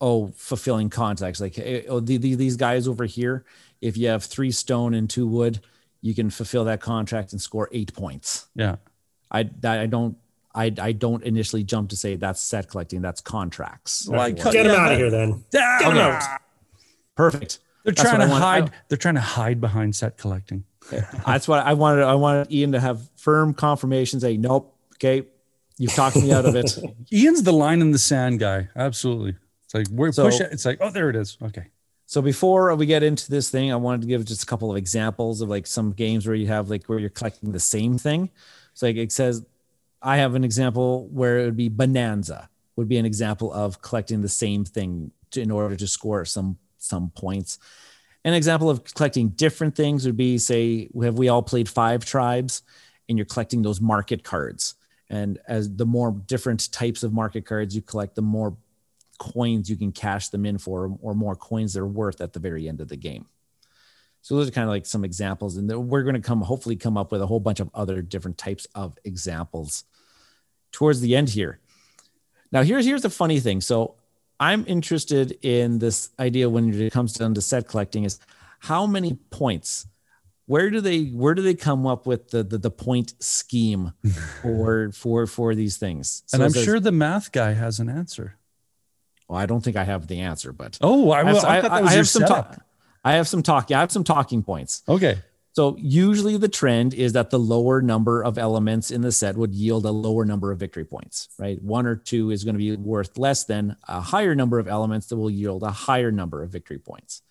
[0.00, 3.46] oh fulfilling contacts like eh, oh, the, the, these guys over here
[3.80, 5.58] if you have three stone and two wood
[6.02, 8.48] you can fulfill that contract and score eight points.
[8.54, 8.76] Yeah.
[9.30, 10.16] I i don't
[10.54, 14.08] I, I don't initially jump to say that's set collecting that's contracts.
[14.08, 15.44] Like get him out of here then.
[15.52, 16.22] Get him out.
[17.14, 18.76] Perfect they're that's trying to hide oh.
[18.88, 22.04] they're trying to hide behind set collecting that's what I wanted.
[22.04, 24.20] I wanted Ian to have firm confirmation.
[24.20, 24.74] Say, nope.
[24.94, 25.26] Okay,
[25.78, 26.78] you've talked me out of it.
[27.12, 28.68] Ian's the line in the sand guy.
[28.76, 29.36] Absolutely.
[29.64, 30.52] It's like we so, push it.
[30.52, 31.36] It's like, oh, there it is.
[31.42, 31.66] Okay.
[32.06, 34.76] So before we get into this thing, I wanted to give just a couple of
[34.76, 38.30] examples of like some games where you have like where you're collecting the same thing.
[38.74, 39.44] So like it says,
[40.00, 44.20] I have an example where it would be Bonanza would be an example of collecting
[44.20, 47.58] the same thing to, in order to score some some points.
[48.24, 52.62] An example of collecting different things would be say, have we all played five tribes
[53.08, 54.74] and you're collecting those market cards.
[55.08, 58.56] And as the more different types of market cards you collect, the more
[59.18, 62.68] coins you can cash them in for, or more coins they're worth at the very
[62.68, 63.26] end of the game.
[64.22, 66.96] So those are kind of like some examples, and we're going to come hopefully come
[66.96, 69.84] up with a whole bunch of other different types of examples
[70.72, 71.60] towards the end here.
[72.50, 73.60] Now here's here's the funny thing.
[73.60, 73.94] So
[74.38, 78.18] I'm interested in this idea when it comes down to set collecting is
[78.60, 79.86] how many points
[80.46, 83.92] where do they where do they come up with the the, the point scheme
[84.42, 86.22] for for for these things?
[86.26, 88.36] So and i'm sure the math guy has an answer.
[89.28, 91.92] Well i don't think i have the answer but oh i, will, I, I, I
[91.94, 92.58] have some talk.
[93.04, 94.82] i have some talk i have some talking points.
[94.88, 95.18] Okay
[95.56, 99.54] so usually the trend is that the lower number of elements in the set would
[99.54, 101.60] yield a lower number of victory points, right?
[101.62, 105.06] One or two is going to be worth less than a higher number of elements
[105.06, 107.22] that will yield a higher number of victory points.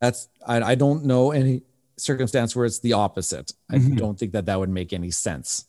[0.00, 1.60] That's I, I don't know any
[1.98, 3.52] circumstance where it's the opposite.
[3.70, 3.92] Mm-hmm.
[3.92, 5.66] I don't think that that would make any sense.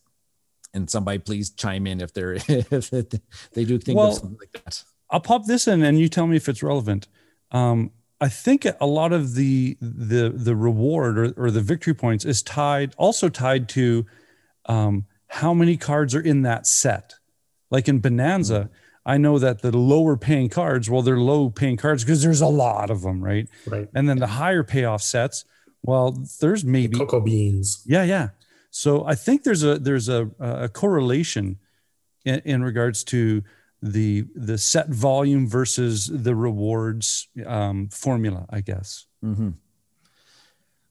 [0.73, 4.63] And somebody please chime in if they're if they do think well, of something like
[4.63, 4.81] that.
[5.09, 7.09] I'll pop this in and you tell me if it's relevant.
[7.51, 7.91] Um,
[8.23, 12.41] I think a lot of the the the reward or, or the victory points is
[12.41, 14.05] tied also tied to
[14.65, 17.15] um, how many cards are in that set.
[17.69, 18.73] Like in Bonanza, mm-hmm.
[19.05, 22.47] I know that the lower paying cards, well, they're low paying cards because there's a
[22.47, 23.49] lot of them, right?
[23.67, 23.89] Right.
[23.93, 25.43] And then the higher payoff sets,
[25.81, 27.83] well, there's maybe the cocoa beans.
[27.85, 28.29] Yeah, yeah.
[28.71, 31.57] So I think there's a there's a, a correlation
[32.23, 33.43] in, in regards to
[33.83, 39.07] the the set volume versus the rewards um, formula, I guess.
[39.23, 39.49] Mm-hmm.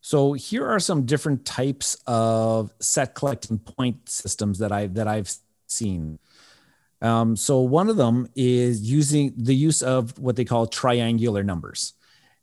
[0.03, 5.33] So here are some different types of set collecting point systems that I that I've
[5.69, 6.19] seen.
[7.01, 11.95] Um, so one of them is using the use of what they call triangular numbers,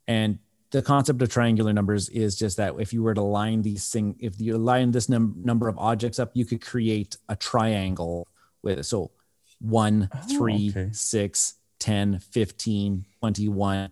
[0.07, 0.39] and
[0.71, 4.15] the concept of triangular numbers is just that if you were to line these thing,
[4.19, 8.27] if you line this num- number of objects up, you could create a triangle
[8.63, 8.83] with it.
[8.85, 9.11] So
[9.59, 10.89] 1, oh, 3, okay.
[10.91, 13.91] 6, 10, 15, 21.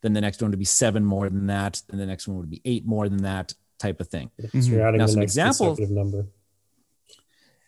[0.00, 1.82] Then the next one would be seven more than that.
[1.88, 4.30] Then the next one would be eight more than that type of thing.
[4.52, 6.26] So you're adding now, the some next examples, number.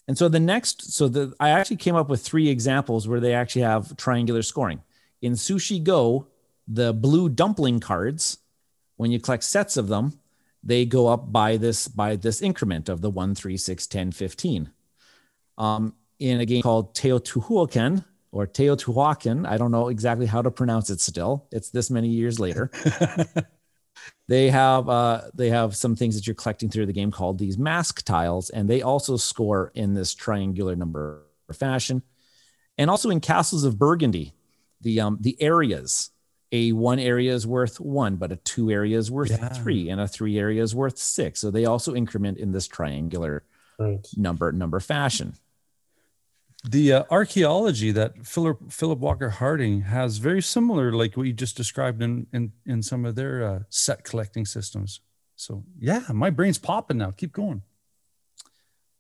[0.06, 3.34] And so the next, so the I actually came up with three examples where they
[3.34, 4.82] actually have triangular scoring.
[5.22, 6.28] In Sushi Go,
[6.66, 8.38] the blue dumpling cards,
[8.96, 10.18] when you collect sets of them,
[10.62, 14.70] they go up by this by this increment of the 1, 3, 6, 10, 15.
[15.58, 19.48] Um, in a game called Teotihuacan or Teotihuacan.
[19.48, 21.48] I don't know exactly how to pronounce it still.
[21.50, 22.70] It's this many years later.
[24.28, 27.58] they have uh, they have some things that you're collecting through the game called these
[27.58, 32.02] mask tiles, and they also score in this triangular number fashion.
[32.78, 34.34] And also in Castles of Burgundy,
[34.80, 36.10] the um, the areas.
[36.52, 39.50] A one area is worth one, but a two area is worth yeah.
[39.50, 41.38] three, and a three area is worth six.
[41.38, 43.44] So they also increment in this triangular
[43.78, 44.04] right.
[44.16, 45.34] number number fashion
[46.64, 51.56] the uh, archaeology that Philip Philip Walker Harding has very similar, like what you just
[51.56, 55.00] described in in, in some of their uh, set collecting systems.
[55.36, 57.12] So yeah, my brain's popping now.
[57.12, 57.62] Keep going.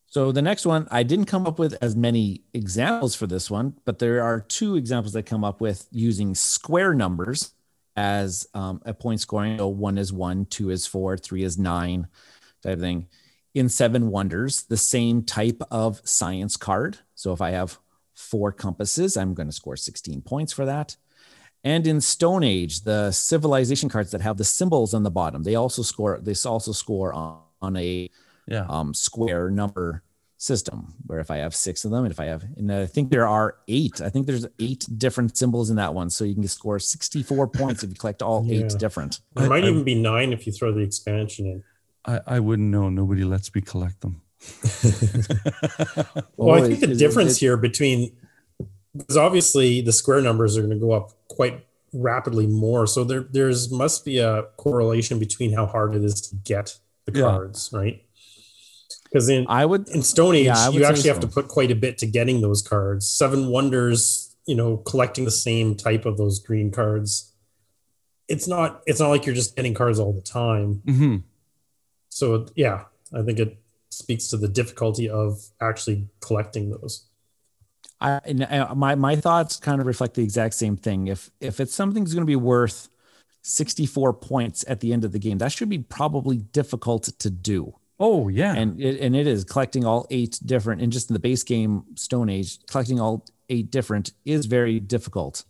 [0.06, 3.74] So the next one, I didn't come up with as many examples for this one,
[3.84, 7.52] but there are two examples that come up with using square numbers
[7.94, 9.58] as um, a point scoring.
[9.58, 12.08] So one is one, two is four, three is nine,
[12.62, 13.06] type of thing
[13.54, 16.98] in Seven Wonders the same type of science card.
[17.20, 17.78] So if I have
[18.14, 20.96] four compasses, I'm going to score 16 points for that.
[21.62, 25.54] And in Stone Age, the civilization cards that have the symbols on the bottom, they
[25.54, 26.18] also score.
[26.22, 28.08] They also score on, on a
[28.46, 28.64] yeah.
[28.70, 30.02] um, square number
[30.38, 30.94] system.
[31.04, 33.28] Where if I have six of them, and if I have, and I think there
[33.28, 34.00] are eight.
[34.00, 37.82] I think there's eight different symbols in that one, so you can score 64 points
[37.82, 38.64] if you collect all yeah.
[38.64, 39.20] eight different.
[39.34, 41.64] There might I, even be nine if you throw the expansion in.
[42.06, 42.88] I, I wouldn't know.
[42.88, 44.22] Nobody lets me collect them.
[46.36, 48.16] well, I think the difference here between
[48.96, 52.86] because obviously the square numbers are going to go up quite rapidly more.
[52.86, 57.12] So there there's must be a correlation between how hard it is to get the
[57.12, 57.78] cards, yeah.
[57.78, 58.04] right?
[59.04, 61.08] Because in I would in Stone Age yeah, you actually so.
[61.12, 63.08] have to put quite a bit to getting those cards.
[63.08, 67.32] Seven Wonders, you know, collecting the same type of those green cards.
[68.28, 70.82] It's not it's not like you're just getting cards all the time.
[70.86, 71.16] Mm-hmm
[72.10, 73.56] so yeah, I think it
[73.90, 77.06] speaks to the difficulty of actually collecting those.
[78.00, 81.08] I uh, my my thoughts kind of reflect the exact same thing.
[81.08, 82.88] If if it's something's going to be worth
[83.42, 87.74] 64 points at the end of the game, that should be probably difficult to do.
[87.98, 91.20] Oh yeah, and it, and it is collecting all eight different, and just in the
[91.20, 95.44] base game Stone Age, collecting all eight different is very difficult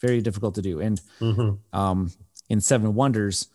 [0.00, 0.80] very difficult to do.
[0.80, 1.58] And Mhm.
[1.72, 2.12] um,
[2.48, 3.48] in Seven Wonders,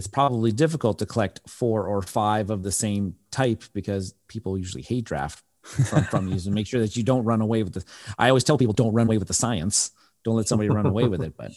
[0.00, 4.82] it's probably difficult to collect four or five of the same type because people usually
[4.82, 6.40] hate draft from, from you.
[6.42, 7.84] And make sure that you don't run away with the.
[8.18, 9.90] I always tell people don't run away with the science.
[10.24, 11.36] Don't let somebody run away with it.
[11.36, 11.52] But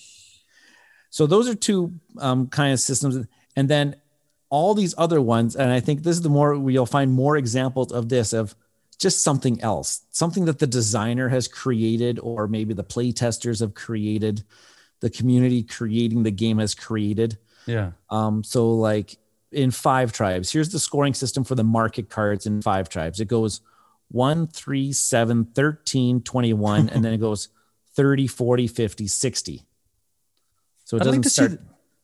[1.10, 3.26] so those are two um, kind of systems,
[3.56, 3.96] and then
[4.50, 5.56] all these other ones.
[5.56, 8.58] And I think this is the more where you'll find more examples of this of
[9.00, 13.74] just something else, something that the designer has created, or maybe the play testers have
[13.74, 14.44] created,
[15.00, 17.38] the community creating the game has created.
[17.66, 17.92] Yeah.
[18.10, 19.18] Um, so like
[19.52, 23.20] in five tribes, here's the scoring system for the market cards in five tribes.
[23.20, 23.62] It goes
[24.12, 27.50] 1, 3, 7, 13, 21, and then it goes
[27.96, 29.62] 30, 40, 50, 60.
[30.86, 31.58] So it I'd doesn't like to start see.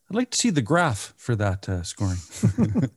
[0.10, 2.17] I'd like to see the graph for that uh, scoring.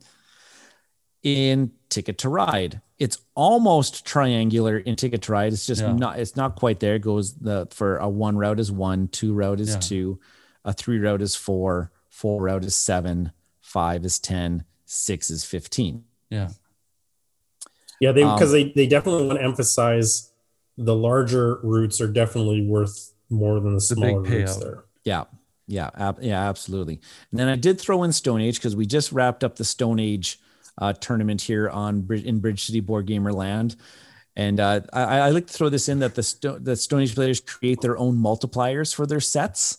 [1.23, 2.81] in Ticket to Ride.
[2.99, 5.53] It's almost triangular in Ticket to Ride.
[5.53, 5.93] It's just Yeah.
[5.93, 6.19] not.
[6.19, 6.95] It's not quite there.
[6.95, 9.79] It goes the for a one route is one, two route is Yeah.
[9.79, 10.19] two,
[10.65, 16.03] a three route is four, four out is seven, five is ten, six is fifteen.
[16.29, 16.49] yeah.
[17.99, 20.31] Yeah, they Um, because they they definitely want to emphasize
[20.77, 24.59] the larger routes are definitely worth more than the The smaller routes payout.
[24.59, 24.83] there.
[25.05, 25.23] Yeah.
[25.67, 25.89] Yeah.
[25.95, 26.49] ab- yeah.
[26.49, 26.99] Absolutely.
[27.31, 29.99] And then I did throw in Stone Age because we just wrapped up the Stone
[29.99, 30.39] Age
[30.79, 33.75] uh, tournament here on in Bridge City Board Gamer Land.
[34.35, 37.15] And uh, I, I like to throw this in that the, Sto- the Stone Age
[37.15, 39.77] players create their own multipliers for their sets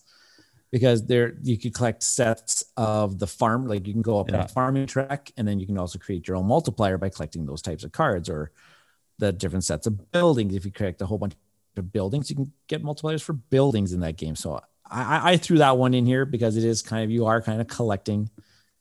[0.75, 4.35] because they're you could collect sets of the farm, like you can go up on
[4.47, 7.63] a farming track, and then you can also create your own multiplier by collecting those
[7.63, 8.51] types of cards or
[9.21, 10.53] the different sets of buildings.
[10.53, 11.35] If you collect a whole bunch
[11.77, 14.35] of buildings, you can get multipliers for buildings in that game.
[14.35, 14.61] So
[14.91, 17.41] I, I- I threw that one in here because it is kind of you are
[17.41, 18.29] kind of collecting.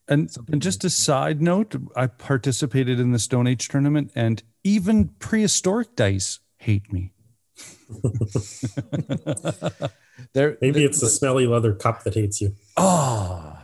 [0.08, 5.10] And, and just a side note, I participated in the Stone Age tournament, and even
[5.20, 7.12] prehistoric dice hate me.
[10.32, 12.54] There, Maybe it's the smelly leather cup that hates you.
[12.76, 13.56] Oh,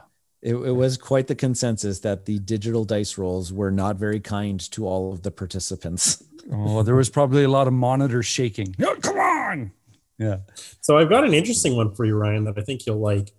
[0.42, 4.58] it, it was quite the consensus that the digital dice rolls were not very kind
[4.72, 6.22] to all of the participants.
[6.52, 8.74] oh, there was probably a lot of monitors shaking.
[8.78, 9.72] No, come on.
[10.18, 10.38] Yeah.
[10.80, 13.32] So I've got an interesting one for you, Ryan, that I think you'll like.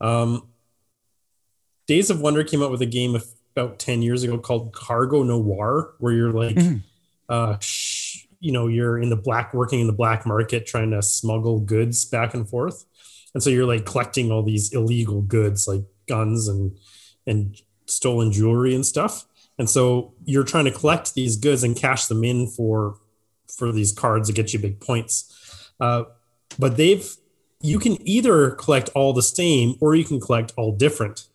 [0.00, 0.48] Um,
[1.86, 3.16] Days of Wonder came out with a game
[3.56, 6.82] about 10 years ago called Cargo Noir, where you're like, Mhm.
[7.28, 7.83] uh, sh-
[8.44, 12.04] you know, you're in the black, working in the black market, trying to smuggle goods
[12.04, 12.84] back and forth.
[13.32, 16.78] And so you're like collecting all these illegal goods like guns and,
[17.26, 19.24] and stolen jewelry and stuff.
[19.58, 22.98] And so you're trying to collect these goods and cash them in for,
[23.48, 25.72] for these cards to get you big points.
[25.80, 26.04] Uh,
[26.58, 27.16] but they've
[27.62, 31.28] you can either collect all the same or you can collect all different.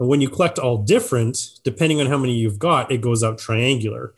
[0.00, 3.38] And when you collect all different, depending on how many you've got, it goes up
[3.38, 4.12] triangular.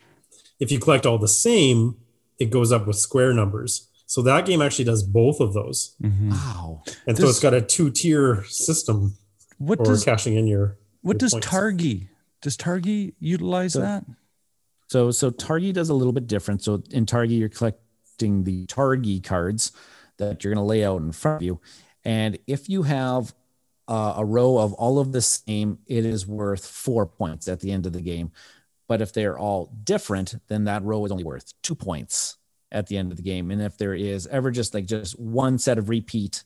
[0.59, 1.97] If you collect all the same,
[2.39, 3.87] it goes up with square numbers.
[4.07, 5.95] So that game actually does both of those.
[6.01, 6.29] Mhm.
[6.31, 6.83] Wow.
[7.07, 9.15] And so it's got a two tier system
[9.57, 10.77] What for does cashing in your.
[11.01, 11.47] what your does points.
[11.47, 12.07] Targi?
[12.41, 14.05] Does Targi utilize So- that?
[14.87, 16.61] So so Targi does a little bit different.
[16.63, 19.71] So in Targi, you're collecting the Targi cards
[20.17, 21.59] that you're going to lay out in front of you,
[22.03, 23.33] and if you have
[23.87, 27.71] uh, a row of all of the same, it is worth four points at the
[27.71, 28.31] end of the game.
[28.87, 32.37] But if they're all different, then that row is only worth two points
[32.71, 33.49] at the end of the game.
[33.51, 36.43] And if there is ever just like just one set of repeat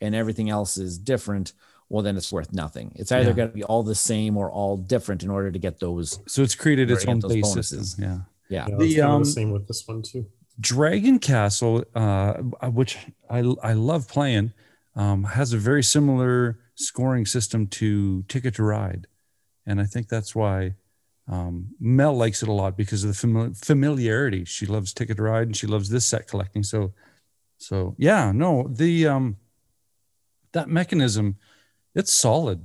[0.00, 1.52] and everything else is different,
[1.88, 2.92] well, then it's worth nothing.
[2.94, 3.34] It's either Yeah.
[3.36, 6.20] got to be all the same or all different in order to get those.
[6.28, 7.90] So it's created its own get base bonuses.
[7.92, 8.04] system.
[8.04, 8.18] Yeah.
[8.48, 8.66] Yeah.
[8.68, 10.26] Yeah, The, it's kind of um, the same with this one too.
[10.60, 12.34] Dragon Castle, uh,
[12.70, 12.98] which
[13.30, 14.52] I I love playing,
[14.94, 19.06] um, has a very similar scoring system to Ticket to Ride,
[19.66, 20.74] and I think that's why
[21.30, 24.44] um, Mel likes it a lot because of the fami- familiarity.
[24.44, 26.62] She loves Ticket to Ride and she loves this set collecting.
[26.64, 26.92] So,
[27.56, 29.36] so yeah, no, the um,
[30.52, 31.36] that mechanism,
[31.94, 32.64] it's solid.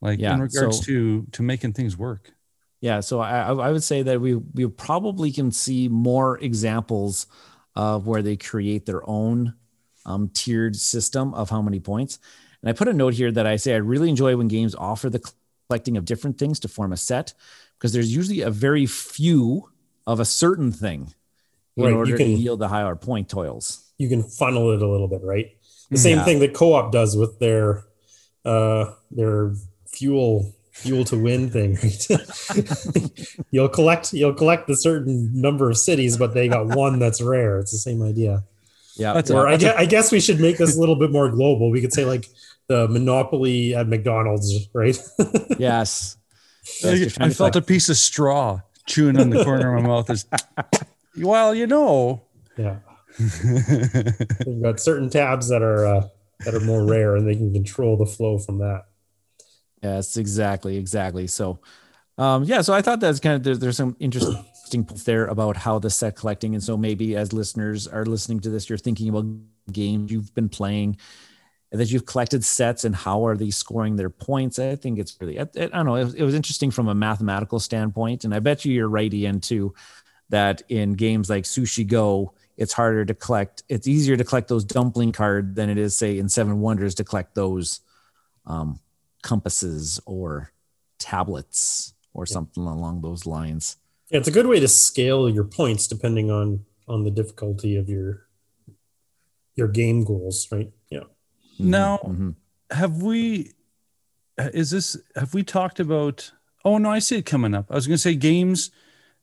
[0.00, 2.32] Like Yeah, in regards so- to to making things work.
[2.80, 7.26] Yeah, so I, I I would say that we we probably can see more examples
[7.74, 9.54] of where they create their own
[10.06, 12.18] um, tiered system of how many points.
[12.62, 15.08] And I put a note here that I say I really enjoy when games offer
[15.08, 15.22] the
[15.68, 17.32] collecting of different things to form a set
[17.84, 19.68] because there's usually a very few
[20.06, 21.12] of a certain thing
[21.76, 23.84] in Right, you order can- to yield the higher point toils.
[23.98, 25.54] You can funnel it a little bit, right?
[25.90, 26.24] The same Yeah.
[26.24, 27.84] thing that co-op does with their
[28.46, 29.52] uh their
[29.86, 32.08] fuel fuel to win thing right
[33.50, 37.58] you'll collect you'll collect a certain number of cities but they got one that's rare
[37.58, 38.42] it's the same idea
[38.96, 41.30] Yeah, That's or I guess, I guess we should make this a little bit more
[41.30, 42.26] global we could say like
[42.66, 44.98] the monopoly at mcdonald's right
[45.58, 46.16] yes.
[46.84, 49.74] I, Yes, you're trying I to felt a piece of straw chewing on the corner
[49.74, 50.10] of my mouth.
[50.10, 50.26] Is
[51.16, 52.22] well, you know.
[52.56, 52.76] yeah
[53.18, 56.08] we've got certain tabs that are uh,
[56.44, 58.84] that are more rare, and they can control the flow from that.
[59.82, 61.26] Yes, exactly, exactly.
[61.26, 61.60] So,
[62.18, 65.56] um, yeah, so I thought that's kind of there's, there's some interesting points there about
[65.56, 69.08] how the set collecting, and so maybe as listeners are listening to this, you're thinking
[69.08, 69.26] about
[69.72, 70.96] games you've been playing
[71.76, 74.58] that you've collected sets and how are they scoring their points.
[74.58, 76.94] I think it's really, I, I don't know, it was, it was, interesting from a
[76.94, 78.24] mathematical standpoint.
[78.24, 79.74] And I bet you you're right, Ian, too,
[80.28, 84.64] that in games like Sushi Go, it's harder to collect, it's easier to collect those
[84.64, 87.80] dumpling card than it is, say, in Seven Wonders to collect those
[88.46, 88.78] um,
[89.22, 90.52] compasses or
[90.98, 93.76] tablets or something along those lines.
[94.10, 97.88] Yeah, it's a good way to scale your points depending on on the difficulty of
[97.88, 98.26] your
[99.56, 100.70] your game goals, right?
[101.56, 101.70] Yeah.
[101.70, 102.30] Now, mm-hmm.
[102.70, 103.52] have we?
[104.38, 104.96] Is this?
[105.16, 106.32] Have we talked about?
[106.64, 107.70] Oh no, I see it coming up.
[107.70, 108.70] I was going to say games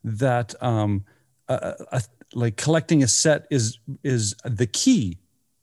[0.03, 1.05] that um,
[1.49, 1.99] uh, uh,
[2.33, 5.17] like collecting a set is is the key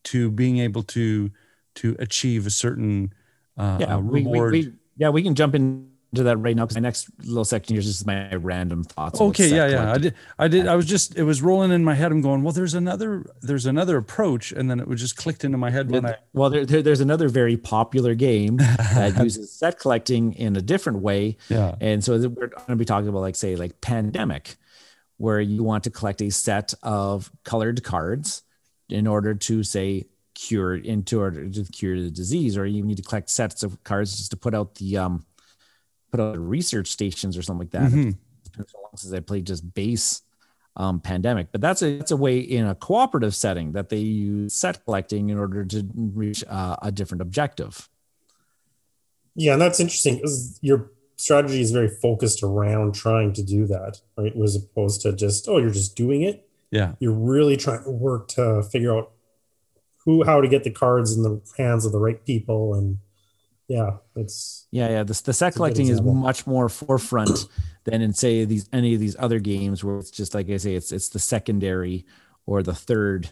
[0.04, 1.30] to being able to
[1.76, 3.12] to achieve a certain
[3.56, 4.52] uh, yeah, reward.
[4.52, 7.08] We, we, we, yeah, we can jump in to that right now because my next
[7.22, 9.20] little section here is just my random thoughts.
[9.20, 9.92] Okay, yeah, yeah.
[9.92, 10.66] I did, I did.
[10.66, 12.10] I was just, it was rolling in my head.
[12.10, 15.58] I'm going, well, there's another, there's another approach, and then it was just clicked into
[15.58, 16.16] my head when I.
[16.32, 18.56] Well, there, there, there's another very popular game
[18.96, 21.36] that uses set collecting in a different way.
[21.48, 21.74] Yeah.
[21.80, 24.56] And so we're going to be talking about, like, say, like Pandemic,
[25.18, 28.42] where you want to collect a set of colored cards
[28.88, 33.02] in order to say cure into order to cure the disease, or you need to
[33.02, 35.26] collect sets of cards just to put out the um
[36.10, 37.90] put out research stations or something like that.
[37.90, 38.10] Mm-hmm.
[38.56, 40.22] So long as I played just base
[40.76, 44.54] um, pandemic, but that's a that's a way in a cooperative setting that they use
[44.54, 47.88] set collecting in order to reach uh, a different objective.
[49.34, 54.00] Yeah, and that's interesting because your strategy is very focused around trying to do that,
[54.16, 54.32] right?
[54.42, 56.48] As opposed to just oh, you're just doing it.
[56.70, 59.12] Yeah, you're really trying to work to figure out
[60.04, 62.98] who how to get the cards in the hands of the right people and
[63.68, 65.02] yeah, it's yeah, yeah.
[65.02, 67.46] The, the set collecting is much more forefront
[67.84, 70.74] than in say these any of these other games where it's just like I say,
[70.74, 72.06] it's it's the secondary
[72.46, 73.30] or the third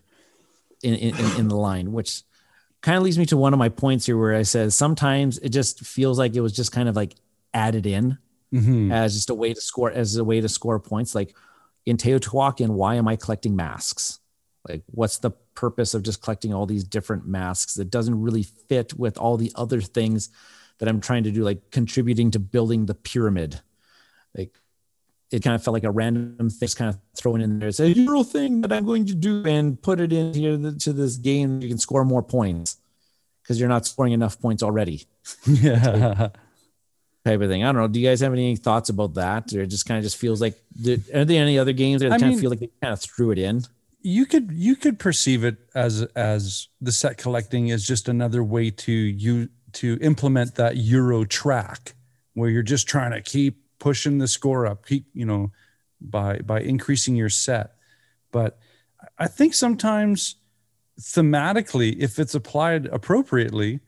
[0.83, 2.23] in in, in the line, which
[2.83, 5.49] kind of leads me to one of my points here where I said sometimes it
[5.49, 7.15] just feels like it was just kind of like
[7.55, 8.19] added in
[8.53, 8.93] mm-hmm.
[8.93, 11.15] as just a way to score as a way to score points.
[11.15, 11.35] Like
[11.87, 14.21] in Teotihuacan, why am I collecting masks?
[14.69, 18.95] Like, what's the purpose of just collecting all these different masks that doesn't really fit
[18.95, 20.31] with all the other things
[20.79, 23.61] that I'm trying to do, like contributing to building the pyramid?
[24.37, 24.55] Like,
[25.33, 27.69] it kind of felt like a random thing, just kind of thrown in there.
[27.69, 30.93] It's a hero thing that I'm going to do and put it in here to
[30.93, 31.61] this game.
[31.61, 32.77] You can score more points
[33.43, 35.07] because you're not scoring enough points already.
[35.45, 36.29] Yeah.
[37.27, 37.65] type of thing.
[37.65, 37.89] I don't know.
[37.89, 39.53] Do you guys have any thoughts about that?
[39.53, 40.55] Or it just kind of just feels like,
[41.13, 43.01] are there any other games that I kind mean, of feel like they kind of
[43.01, 43.63] threw it in?
[44.07, 48.71] You could you could perceive it as as the set collecting is just another way
[48.71, 51.95] to you to implement that euro track
[52.35, 55.51] where you're just trying to keep pushing the score up keep you know
[56.01, 57.73] by by increasing your set.
[58.31, 58.59] But
[59.19, 60.37] i think sometimes
[61.01, 63.81] thematically if it's applied appropriately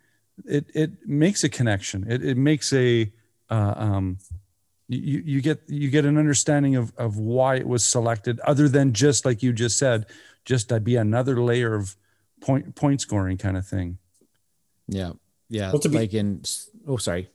[0.44, 2.10] it it makes a connection.
[2.10, 3.12] It, it makes a
[3.50, 4.18] uh, um,
[4.88, 8.92] you, you get you get an understanding of, of why it was selected other than
[8.92, 10.06] just like you just said
[10.44, 11.94] just to be another layer of
[12.40, 13.98] point point scoring kind of thing.
[14.88, 15.12] Yeah.
[15.50, 15.70] Yeah.
[15.70, 16.42] Well, to be, like in
[16.86, 17.28] oh sorry.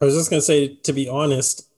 [0.00, 1.68] I was just going to say to be honest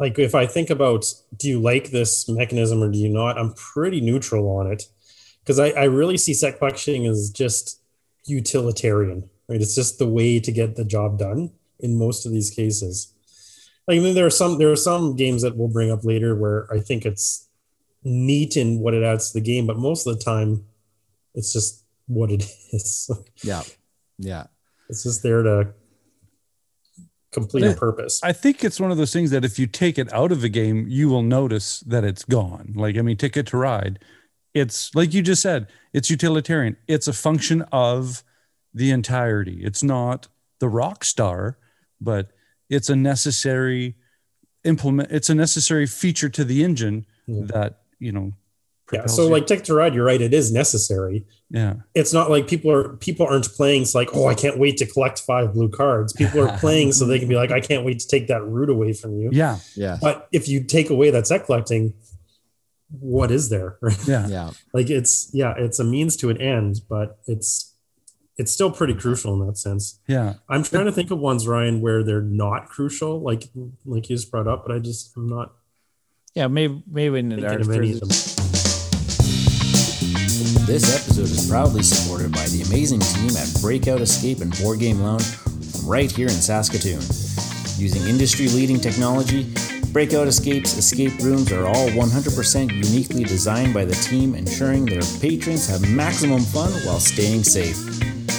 [0.00, 1.04] like if i think about
[1.36, 4.88] do you like this mechanism or do you not i'm pretty neutral on it.
[5.40, 7.80] Because I, I really see set collecting as just
[8.26, 9.60] utilitarian right?
[9.60, 13.13] It's just the way to get the job done in most of these cases
[13.86, 16.34] like I mean, there are some there are some games that we'll bring up later
[16.34, 17.48] where I think it's
[18.02, 20.64] neat in what it adds to the game, but most of the time,
[21.34, 23.10] it's just what it is.
[23.42, 23.62] yeah,
[24.18, 24.46] yeah.
[24.88, 25.72] It's just there to
[27.32, 28.20] complete a purpose.
[28.22, 30.48] I think it's one of those things that if you take it out of a
[30.48, 32.72] game, you will notice that it's gone.
[32.76, 33.98] Like I mean, Ticket to Ride,
[34.54, 36.76] it's like you just said, it's utilitarian.
[36.86, 38.22] It's a function of
[38.72, 39.60] the entirety.
[39.62, 40.28] It's not
[40.60, 41.58] the rock star,
[42.00, 42.30] but
[42.68, 43.96] it's a necessary
[44.64, 47.44] implement it's a necessary feature to the engine yeah.
[47.46, 48.32] that you know
[48.92, 49.30] yeah so you.
[49.30, 51.26] like ticket to ride you're right it is necessary.
[51.50, 51.74] Yeah.
[51.94, 54.86] It's not like people are people aren't playing it's like oh i can't wait to
[54.86, 56.12] collect five blue cards.
[56.12, 58.70] People are playing so they can be like i can't wait to take that route
[58.70, 59.30] away from you.
[59.32, 59.58] Yeah.
[59.74, 59.98] Yeah.
[60.00, 61.94] But if you take away that set collecting
[63.00, 63.78] what is there?
[64.06, 64.26] Yeah.
[64.26, 64.50] Yeah.
[64.72, 67.73] Like it's yeah it's a means to an end but it's
[68.36, 70.00] it's still pretty crucial in that sense.
[70.08, 70.34] Yeah.
[70.48, 73.44] I'm trying to think of ones, Ryan, where they're not crucial, like
[73.84, 75.52] like you just brought up, but I just I'm not
[76.34, 78.08] Yeah, maybe maybe in the of any of them.
[80.66, 85.00] This episode is proudly supported by the amazing team at Breakout Escape and Board Game
[85.00, 85.24] Lounge
[85.84, 87.00] right here in Saskatoon.
[87.76, 89.52] Using industry leading technology,
[89.92, 95.68] Breakout Escape's escape rooms are all 100% uniquely designed by the team, ensuring their patrons
[95.68, 97.93] have maximum fun while staying safe.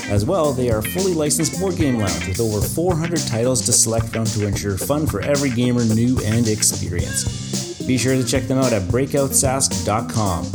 [0.10, 3.74] As well, they are a fully licensed board game lounge with over 400 titles to
[3.74, 7.88] select from to ensure fun for every gamer, new and experienced.
[7.88, 10.45] Be sure to check them out at breakoutsask.com.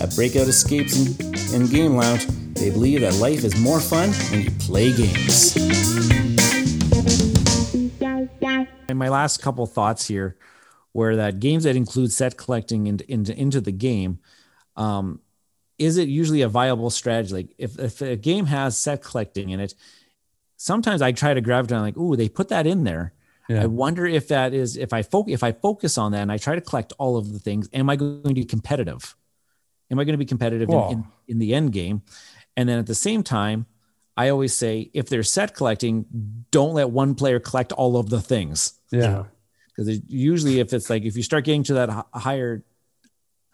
[0.00, 4.42] At Breakout Escapes and, and Game Lounge, they believe that life is more fun when
[4.42, 5.56] you play games.
[8.88, 10.36] And my last couple thoughts here
[10.94, 14.18] were that games that include set collecting into into, into the game,
[14.76, 15.20] um,
[15.78, 17.34] is it usually a viable strategy?
[17.34, 19.74] Like if, if a game has set collecting in it,
[20.56, 23.12] sometimes I try to gravitate on like, ooh, they put that in there.
[23.48, 23.62] Yeah.
[23.62, 26.36] I wonder if that is if I focus if I focus on that and I
[26.36, 29.16] try to collect all of the things, am I going to be competitive?
[29.90, 32.02] Am I going to be competitive in, in, in the end game?
[32.58, 33.64] And then at the same time,
[34.18, 36.04] I always say if they're set collecting,
[36.50, 39.24] don't let one player collect all of the things Yeah.
[39.68, 42.64] because usually if it's like if you start getting to that hi- higher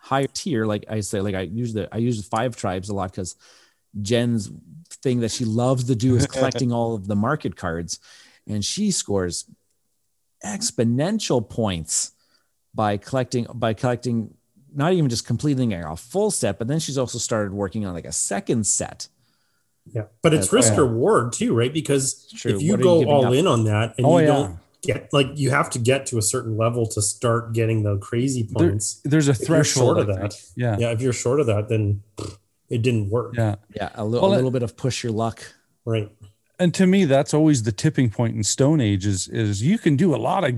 [0.04, 3.10] higher tier like i say like i use the i use five tribes a lot
[3.10, 3.36] because
[4.02, 4.50] jen's
[5.02, 7.98] thing that she loves to do is collecting all of the market cards
[8.46, 9.46] and she scores
[10.44, 12.12] exponential points
[12.74, 14.34] by collecting by collecting
[14.74, 18.04] not even just completing a full set but then she's also started working on like
[18.04, 19.08] a second set
[19.86, 20.80] Yeah, but it's risk yeah.
[20.80, 21.72] reward too, right?
[21.72, 23.34] Because if you What are you go all up?
[23.34, 24.32] in on that and Oh, you yeah.
[24.34, 27.96] don't get like you have to get to a certain level to start getting the
[27.98, 29.00] crazy There- points.
[29.04, 30.40] there's a If threshold short of that.
[30.56, 30.76] Yeah.
[30.78, 32.02] yeah, if you're short of that, then
[32.68, 33.34] it didn't work.
[33.36, 33.56] Yeah.
[33.74, 35.42] yeah a, li- Well, a it- little bit of push your luck
[35.84, 36.10] Right.
[36.58, 39.96] and to me that's always the tipping point in stone age is is you can
[39.96, 40.54] do a lot of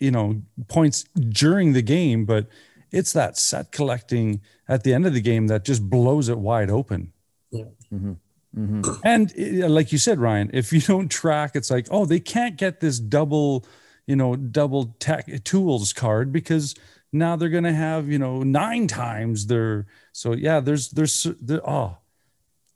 [0.00, 2.46] you know points during the game but
[2.90, 6.70] it's that set collecting at the end of the game that just blows it wide
[6.70, 7.12] open
[7.50, 7.64] Yeah.
[7.92, 8.16] Mhm.
[8.54, 9.00] Mhm.
[9.02, 9.32] and
[9.64, 12.78] uh, like you said ryan if you don't track it's like oh they can't get
[12.80, 13.66] this double
[14.06, 16.74] you know double tech tools card because
[17.12, 21.68] now they're going to have you know nine times their so yeah there's there's there,
[21.68, 21.98] oh.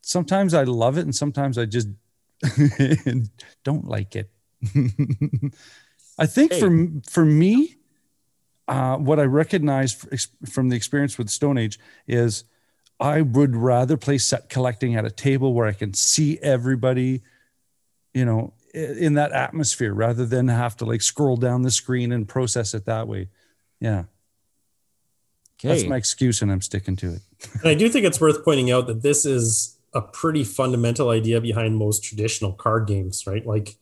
[0.00, 1.88] Sometimes i love it and sometimes i just
[3.64, 4.30] don't like it.
[6.18, 7.76] I think for for me
[8.66, 9.92] uh, what i recognize
[10.48, 12.44] from the experience with stone age is
[13.00, 17.22] I would rather play set collecting at a table where I can see everybody,
[18.12, 22.28] you know, in that atmosphere rather than have to like scroll down the screen and
[22.28, 23.28] process it that way.
[23.80, 24.04] Yeah.
[25.62, 27.22] That's my excuse and I'm sticking to it.
[27.54, 31.40] And I do think it's worth pointing out that this is a pretty fundamental idea
[31.40, 33.44] behind most traditional card games, right?
[33.44, 33.76] Like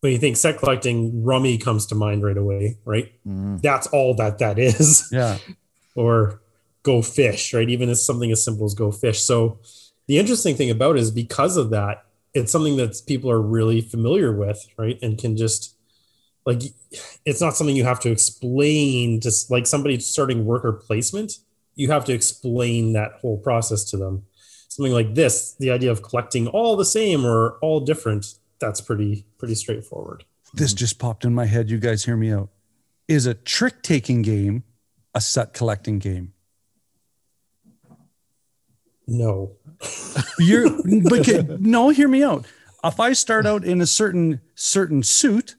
[0.00, 3.12] when you think set collecting, rummy comes to mind right away, right?
[3.26, 3.62] Mhm.
[3.62, 5.08] That's all that that is.
[5.10, 5.38] Yeah.
[5.94, 6.41] or
[6.82, 7.68] go fish, right?
[7.68, 9.22] Even as something as simple as go fish.
[9.22, 9.60] So
[10.06, 12.04] the interesting thing about it is because of that,
[12.34, 14.98] it's something that people are really familiar with, right?
[15.02, 15.76] And can just
[16.44, 16.62] like
[17.24, 21.34] it's not something you have to explain just like somebody starting worker placement,
[21.74, 24.24] you have to explain that whole process to them.
[24.68, 28.26] Something like this, the idea of collecting all the same or all different,
[28.58, 30.24] that's pretty pretty straightforward.
[30.54, 30.78] This mm-hmm.
[30.78, 31.70] just popped in my head.
[31.70, 32.48] You guys hear me out.
[33.08, 34.64] Is a trick taking game
[35.14, 36.32] a set collecting game?
[39.06, 39.52] No.
[40.38, 40.68] You're
[41.02, 42.46] but no, hear me out.
[42.84, 45.56] If I start out in a certain certain suit,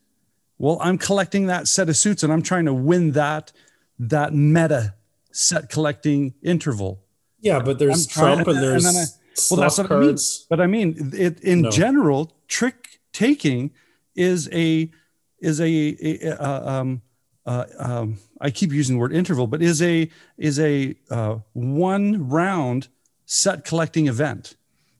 [0.57, 3.51] well, I'm collecting that set of suits and I'm trying to win that
[3.99, 4.95] that meta
[5.31, 7.01] set collecting interval.
[7.39, 9.05] Yeah, but there's Trump and and there's I-
[9.49, 10.17] well, that's what I mean.
[10.49, 11.71] But I mean, it in No.
[11.71, 13.71] general, trick taking
[14.15, 14.91] is a
[15.39, 17.01] is a, a, uh, um,
[17.45, 22.29] uh, um, I keep using the word interval, but is a is a uh, one
[22.29, 22.89] round
[23.33, 24.55] set collecting event.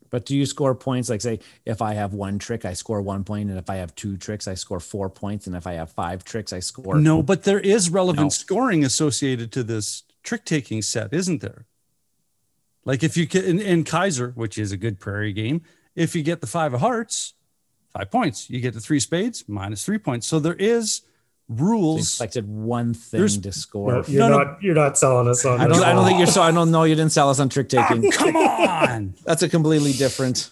[0.10, 1.10] But do you score points?
[1.10, 3.96] Like, say, if I have one trick, I score one point, and if I have
[3.96, 7.24] two tricks, I score four points, and if I have five tricks, I score No,
[7.24, 8.30] but there is relevant No.
[8.30, 11.66] scoring associated to this trick taking set, isn't there?
[12.86, 15.62] Like if you can in, in Kaiser, which is a good prairie game,
[15.96, 17.34] if you get the five of hearts,
[17.92, 18.50] five points.
[18.50, 20.28] You get the three spades, minus three points.
[20.28, 21.02] So there is
[21.50, 22.14] So you rules.
[22.14, 23.91] selected one thing There's- to score.
[23.91, 24.38] No, you're No, no.
[24.44, 24.64] not.
[24.64, 25.60] You're not selling us on.
[25.60, 25.84] I don't.
[25.84, 26.41] I don't think you're so.
[26.41, 26.84] I don't know.
[26.84, 28.12] You didn't sell us on trick ah, taking.
[28.12, 29.14] Come on.
[29.26, 30.52] That's a completely different.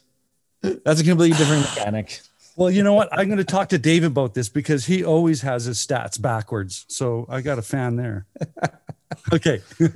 [0.62, 2.22] That's a completely different mechanic.
[2.58, 3.08] Well, you know what?
[3.12, 6.86] I'm going to talk to Dave about this because he always has his stats backwards.
[6.90, 8.28] So I got a fan there.
[9.34, 9.62] Okay.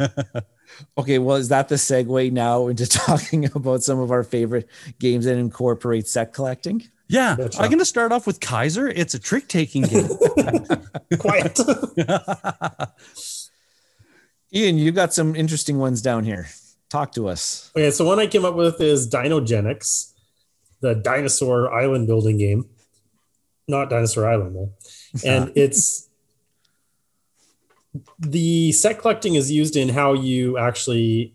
[0.98, 4.68] Okay, well, is that the segue now into talking about some of our favorite
[5.00, 6.84] games that incorporate set collecting?
[7.08, 7.36] Yeah.
[7.60, 8.88] I'm going to start off with Kaiser.
[8.88, 10.10] It's a trick taking game.
[11.20, 11.60] Quiet.
[14.54, 16.48] Ian, you got some interesting ones down here.
[16.90, 17.72] Talk to us.
[17.76, 20.14] Okay, so one I came up with is Dinogenics,
[20.82, 22.66] the dinosaur island building game.
[23.68, 24.74] Not Dinosaur Island though.
[25.26, 26.10] And it's
[28.20, 31.34] the set collecting is used in how you actually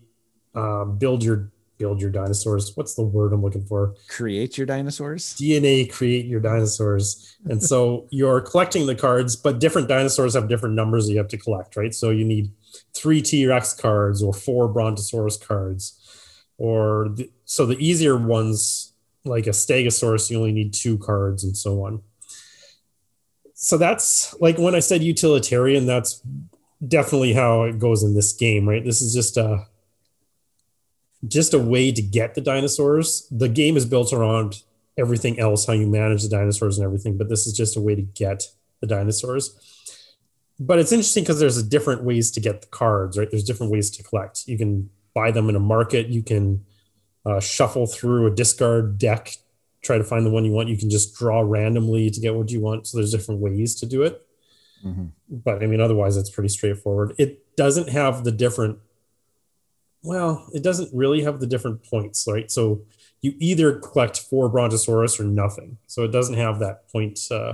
[0.53, 1.51] um, build your
[1.81, 2.71] build your dinosaurs.
[2.75, 3.95] What's the word I'm looking for?
[4.07, 5.33] Create your dinosaurs.
[5.33, 7.35] DNA create your dinosaurs.
[7.45, 11.27] And so you're collecting the cards, but different dinosaurs have different numbers that you have
[11.29, 11.93] to collect, right?
[11.93, 12.51] So you need
[12.93, 15.97] three T-Rex cards or four Brontosaurus cards.
[16.59, 18.93] Or the, so the easier ones,
[19.25, 22.03] like a Stegosaurus, you only need two cards and so on.
[23.55, 26.21] So that's like when I said utilitarian, that's
[26.87, 28.85] definitely how it goes in this game, right?
[28.85, 29.65] This is just a
[31.27, 33.27] just a way to get the dinosaurs.
[33.31, 34.63] The game is built around
[34.97, 37.95] everything else, how you manage the dinosaurs and everything, but this is just a way
[37.95, 38.47] to get
[38.81, 39.55] the dinosaurs.
[40.59, 43.29] But it's interesting because there's different ways to get the cards, right?
[43.29, 44.47] There's different ways to collect.
[44.47, 46.07] You can buy them in a market.
[46.07, 46.65] You can
[47.25, 49.35] uh, shuffle through a discard deck,
[49.81, 50.69] try to find the one you want.
[50.69, 52.87] You can just draw randomly to get what you want.
[52.87, 54.25] So there's different ways to do it.
[54.85, 55.05] Mm-hmm.
[55.29, 57.13] But I mean, otherwise, it's pretty straightforward.
[57.17, 58.79] It doesn't have the different
[60.03, 62.49] well, it doesn't really have the different points, right?
[62.51, 62.81] So
[63.21, 65.77] you either collect four Brontosaurus or nothing.
[65.87, 67.19] So it doesn't have that point.
[67.29, 67.53] Uh,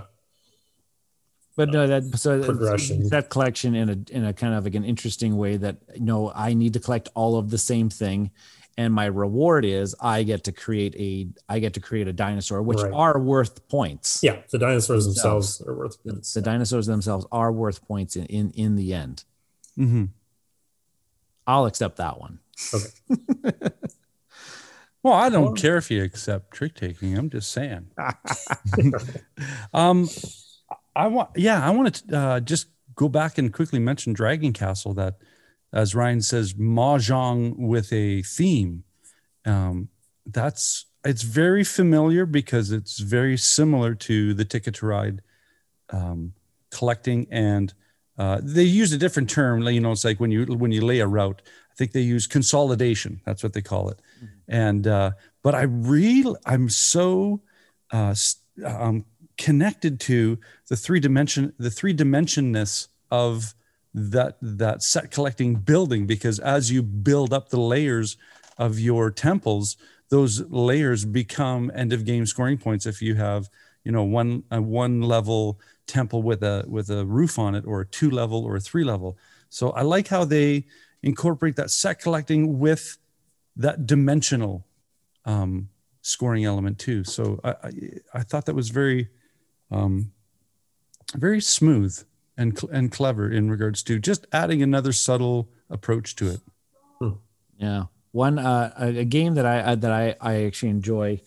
[1.55, 3.09] but no, that so progression.
[3.09, 6.31] that collection in a in a kind of like an interesting way that you know
[6.35, 8.29] I need to collect all of the same thing,
[8.77, 12.61] and my reward is I get to create a I get to create a dinosaur,
[12.61, 12.93] which Right.
[12.93, 14.19] are worth points.
[14.21, 15.57] yeah, the dinosaurs Themselves.
[15.57, 16.33] themselves are worth The, points.
[16.35, 19.23] the dinosaurs themselves are worth points in in, in the end.
[19.79, 20.05] Mm-hmm.
[21.47, 22.39] I'll accept that one.
[25.07, 27.17] Well, I don't care if you accept trick taking.
[27.17, 27.91] I'm just saying.
[29.73, 30.09] um,
[30.97, 34.93] I want, yeah, I want to uh, just go back and quickly mention Dragon Castle.
[34.95, 35.15] That,
[35.71, 38.83] as Ryan says, mahjong with a theme.
[39.45, 39.87] Um,
[40.25, 45.21] that's it's very familiar because it's very similar to the Ticket to Ride
[45.91, 46.33] um,
[46.69, 47.73] collecting, and
[48.17, 49.61] uh, they use a different term.
[49.63, 51.41] You know, it's like when you when you lay a route.
[51.45, 53.21] I think they use consolidation.
[53.23, 53.99] That's what they call it.
[54.47, 55.11] And uh,
[55.43, 57.41] but I really, I'm so
[57.91, 58.15] uh,
[58.65, 59.05] um,
[59.37, 60.39] connected to
[60.69, 63.53] the three dimension, the three dimensionness of
[63.93, 68.17] that that set collecting building because as you build up the layers
[68.57, 69.77] of your temples,
[70.09, 72.85] those layers become end of game scoring points.
[72.85, 73.49] If you have
[73.83, 77.81] you know one a one level temple with a with a roof on it, or
[77.81, 79.17] a two level or a three level.
[79.49, 80.65] So I like how they
[81.01, 82.97] incorporate that set collecting with
[83.55, 84.65] that dimensional
[85.25, 85.69] um,
[86.01, 87.03] scoring element too.
[87.03, 87.71] So I, I,
[88.13, 89.09] I thought that was very,
[89.71, 90.11] um,
[91.15, 91.97] very smooth
[92.37, 96.41] and cl- and clever in regards to just adding another subtle approach to it.
[97.57, 101.21] Yeah, one uh, a, a game that I, I that I I actually enjoy,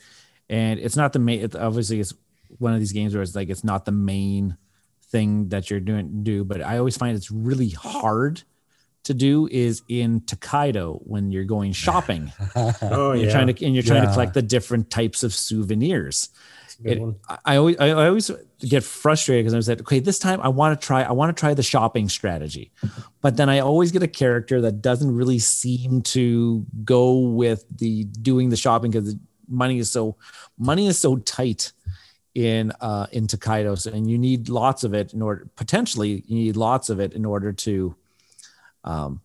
[0.49, 1.41] and it's not the main.
[1.41, 2.15] It, obviously, it's
[2.59, 4.57] one of these games where it's like it's not the main
[5.05, 8.43] thing that you're doing do, but I always find it's really hard
[9.05, 12.33] to do is in Tokaido when you're going shopping.
[12.57, 16.29] oh You're yeah, trying to and you're trying to collect the different types of souvenirs.
[16.61, 18.31] That's a good it- I- always I always
[18.61, 21.35] get frustrated because I was like, okay, this time I want to try I want
[21.35, 22.73] to try the shopping strategy,
[23.23, 28.05] but then I always get a character that doesn't really seem to go with the
[28.05, 29.17] doing the shopping because
[29.49, 30.17] money is so
[30.59, 31.73] money is so tight
[32.35, 36.57] in uh in Tokaido, and you need lots of it in order potentially you need
[36.57, 37.95] lots of it in order to
[38.85, 39.21] um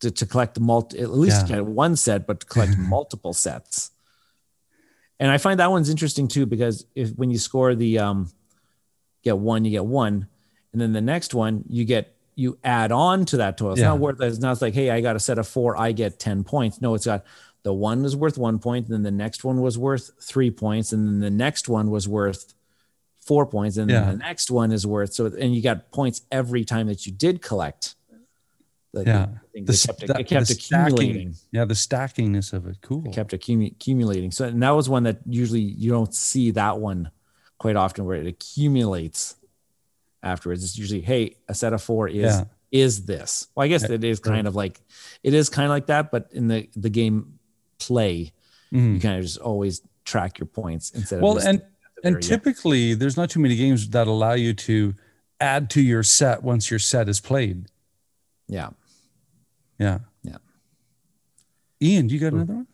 [0.00, 1.56] to, to collect the multi at least Yeah.
[1.56, 3.90] get one set, but to collect multiple sets.
[5.18, 8.30] And I find that one's interesting too because if when you score the um
[9.22, 10.28] get one, you get one,
[10.72, 13.72] and then the next one you get you add on to that total.
[13.72, 13.88] It's Yeah.
[13.88, 14.26] not worth it.
[14.28, 16.80] it's not like, hey, I got a set of four, I get 10 points.
[16.80, 17.24] No, it's got
[17.62, 20.92] the one is worth one point, and then the next one was worth three points,
[20.92, 22.54] and then the next one was worth
[23.20, 24.10] four points, and then Yeah.
[24.12, 27.42] the next one is worth so and you got points every time that you did
[27.42, 27.94] collect.
[28.92, 29.26] The, Yeah.
[29.54, 29.60] the.
[29.60, 32.78] The kept, sta- it kept the stacking- accumulating Yeah, the stackingness of it.
[32.80, 33.04] Cool.
[33.06, 34.30] it kept accumu- accumulating.
[34.32, 37.10] So and that was one that usually you don't see that one
[37.58, 39.36] quite often where it accumulates
[40.22, 40.64] afterwards.
[40.64, 42.44] It's usually, hey, a set of four is Yeah.
[42.72, 43.48] is this.
[43.54, 44.80] Well, I guess it is kind of like
[45.22, 47.38] it is kind of like that, but in the the game
[47.80, 48.32] play,
[48.72, 48.94] Mhm.
[48.94, 51.62] you kind of just always track your points instead of Well, and
[52.02, 52.22] and very end.
[52.22, 54.94] typically there's not too many games that allow you to
[55.40, 57.66] add to your set once your set is played.
[58.48, 58.70] yeah.
[59.78, 59.98] Yeah.
[60.22, 60.36] Yeah.
[61.82, 62.66] Ian, do you got another one?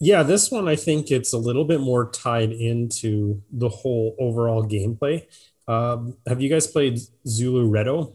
[0.00, 4.64] Yeah, this one I think it's a little bit more tied into the whole overall
[4.64, 5.24] gameplay.
[5.68, 8.14] Um, have you guys played Zooloretto?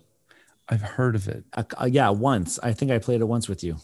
[0.69, 1.43] I've heard of it.
[1.53, 2.59] Uh, yeah, once.
[2.61, 3.77] I think I played it once with you.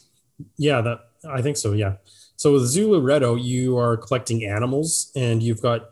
[0.58, 1.00] Yeah, that
[1.30, 1.74] I think so.
[1.74, 1.96] Yeah.
[2.36, 5.90] So with Zooloretto, you are collecting animals, and you've got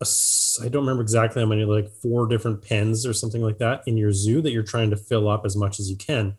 [0.00, 3.82] s- I don't remember exactly how many, like four different pens or something like that
[3.86, 6.36] in your zoo that you're trying to fill up as much as you can.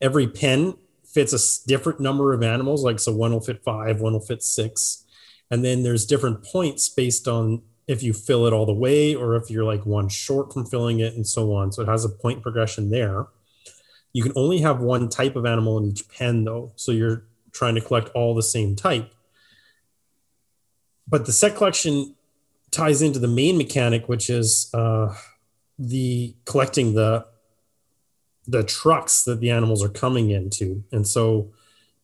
[0.00, 0.74] Every pen
[1.04, 4.42] fits a different number of animals, like so one will fit five, one will fit
[4.42, 5.04] six,
[5.50, 9.36] and then there's different points based on if you fill it all the way or
[9.36, 11.70] if you're like one short from filling it and so on.
[11.70, 13.26] So it has a point progression there.
[14.12, 16.72] You can only have one type of animal in each pen, though.
[16.76, 17.24] So you're
[17.54, 19.10] trying to collect all the same type.
[21.08, 22.14] But the set collection
[22.70, 25.14] ties into the main mechanic, which is uh,
[25.78, 27.26] the collecting the
[28.46, 31.52] the trucks that the animals are coming into, and so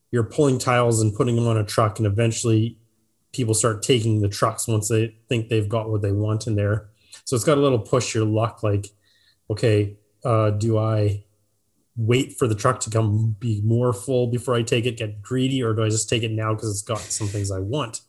[0.09, 2.77] you're pulling tiles and putting them on a truck, and eventually
[3.31, 6.89] people start taking the trucks once they think they've got what they want in there.
[7.25, 8.87] So it's got a little push your luck, like,
[9.49, 11.23] okay, uh, do I
[11.95, 15.61] wait for the truck to come be more full before I take it, get greedy,
[15.61, 18.01] or do I just take it now because it's got some things I want?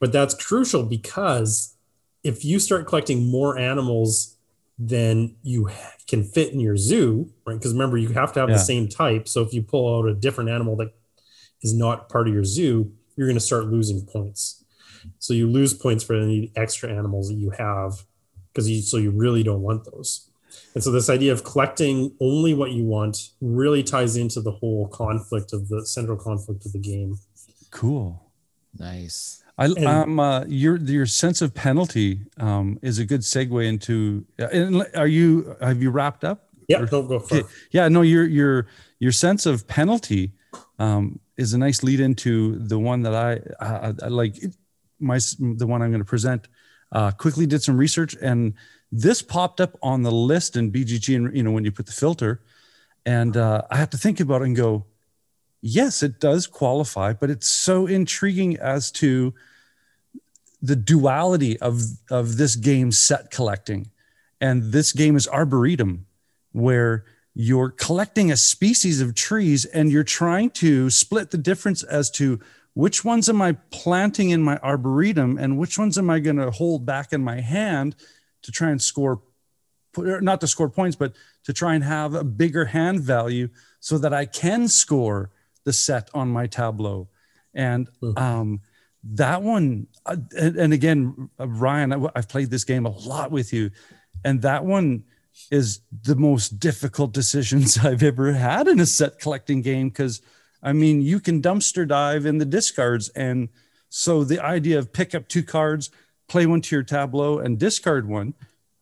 [0.00, 1.76] But that's crucial because
[2.24, 4.36] if you start collecting more animals
[4.78, 5.70] than you
[6.08, 7.54] can fit in your zoo, right?
[7.54, 8.56] Because remember, you have to have Yeah.
[8.56, 9.28] the same type.
[9.28, 10.92] So if you pull out a different animal that
[11.62, 14.64] is not part of your zoo, you're going to start losing points.
[15.18, 18.04] So you lose points for any extra animals that you have
[18.52, 20.28] because you so you really don't want those.
[20.74, 24.88] And so this idea of collecting only what you want really ties into the whole
[24.88, 27.18] conflict of the central conflict of the game.
[27.70, 28.22] Cool.
[28.78, 29.42] Nice.
[29.58, 34.24] I And- um uh, your your sense of penalty um is a good segue into.
[34.40, 36.48] uh, Are you have you wrapped up?
[36.68, 37.46] Yeah, Or- don't go for it.
[37.70, 38.66] Yeah, no, your your
[38.98, 40.32] your sense of penalty
[40.78, 44.36] um, is a nice lead into the one that I, I, I like.
[45.00, 45.18] My
[45.58, 46.48] the one I'm going to present.
[46.92, 48.54] Uh, quickly did some research, and
[48.92, 51.92] this popped up on the list in BGG, and you know when you put the
[51.92, 52.42] filter,
[53.06, 54.84] and uh, I have to think about it and go,
[55.62, 59.32] yes, it does qualify, but it's so intriguing as to
[60.60, 61.80] the duality of
[62.10, 63.90] of this game set collecting,
[64.42, 66.04] and this game is arboretum,
[66.52, 72.10] where you're collecting a species of trees and you're trying to split the difference as
[72.10, 72.38] to
[72.74, 76.50] which ones am I planting in my arboretum and which ones am I going to
[76.50, 77.96] hold back in my hand
[78.42, 79.22] to try and score,
[79.96, 81.14] not to score points, but
[81.44, 83.48] to try and have a bigger hand value
[83.80, 85.30] so that I can score
[85.64, 87.08] the set on my tableau.
[87.54, 88.60] And um,
[89.04, 93.52] that one, uh, and, and again, uh, Ryan, I've played this game a lot with
[93.52, 93.70] you,
[94.24, 95.04] and that one
[95.50, 100.22] is the most difficult decisions I've ever had in a set collecting game because
[100.62, 103.48] I mean you can dumpster dive in the discards and
[103.94, 105.90] so the idea of pick up two cards,
[106.32, 108.32] play one to your tableau and discard one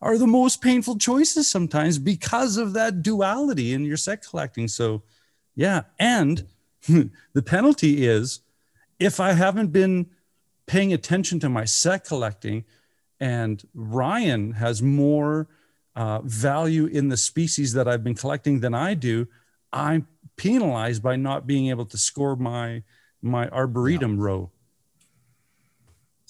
[0.01, 4.69] are the most painful choices sometimes because of that duality in your set collecting.
[4.69, 5.03] So
[5.53, 6.47] yeah, and
[6.87, 8.39] the penalty is
[8.99, 10.09] if I haven't been
[10.65, 12.63] paying attention to my set collecting
[13.19, 15.49] and Ryan has more
[15.93, 19.27] uh, value in the species that I've been collecting than I do,
[19.73, 22.83] I'm penalized by not being able to score my
[23.21, 24.51] my arboretum row.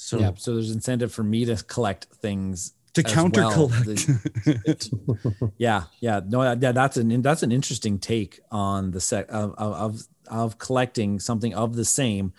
[0.02, 0.32] So yeah.
[0.36, 3.70] So there's incentive for me to collect things to counter well.
[3.70, 4.90] collect.
[5.58, 9.74] Yeah, yeah, no, yeah, that's an that's an interesting take on the set of, of
[9.74, 12.34] of of collecting something of the same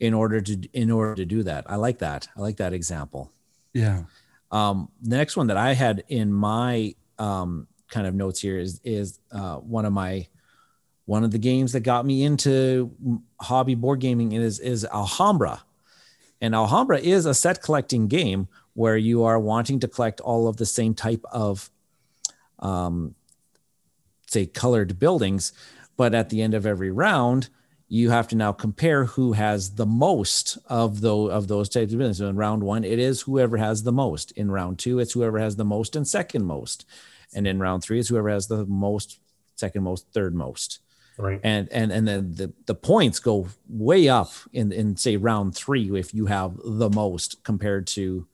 [0.00, 1.70] in order to in order to do that.
[1.70, 2.26] I like that.
[2.36, 3.30] I like that example.
[3.72, 4.02] yeah.
[4.50, 8.80] Um, the next one that I had in my um, kind of notes here is
[8.82, 10.26] is uh, one of my
[11.04, 12.90] one of the games that got me into
[13.40, 15.62] hobby board gaming is is Alhambra,
[16.40, 20.56] and Alhambra is a set collecting game where you are wanting to collect all of
[20.56, 21.70] the same type of,
[22.60, 23.14] um,
[24.28, 25.52] say, colored buildings,
[25.96, 27.48] but at the end of every round,
[27.88, 31.98] you have to now compare who has the most of those of those types of
[31.98, 32.18] buildings.
[32.18, 34.30] So in round one, it is whoever has the most.
[34.32, 36.84] In round two, it's whoever has the most and second most,
[37.34, 39.18] and in round three, it's whoever has the most,
[39.56, 40.80] second most, third most
[41.18, 41.40] Right.
[41.42, 45.90] and and and then the the points go way up in in say round three
[45.98, 48.26] if you have the most compared to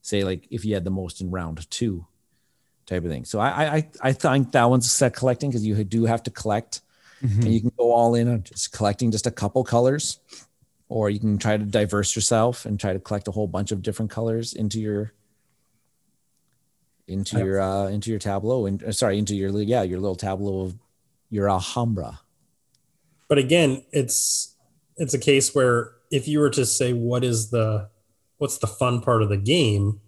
[0.00, 2.06] say like if you had the most in round two
[2.86, 6.06] type of thing so i i i think that one's set collecting because you do
[6.06, 6.80] have to collect
[7.22, 7.42] Mm-hmm.
[7.42, 10.18] and you can go all in on just collecting just a couple colors
[10.88, 13.82] or you can try to diverse yourself and try to collect a whole bunch of
[13.82, 15.12] different colors into your
[17.06, 20.62] into your uh into your tableau and uh, sorry into your yeah your little tableau
[20.62, 20.78] of
[21.28, 22.20] your alhambra
[23.30, 24.54] but again it's
[24.98, 27.88] it's a case where if you were to say what is the
[28.36, 30.00] what's the fun part of the game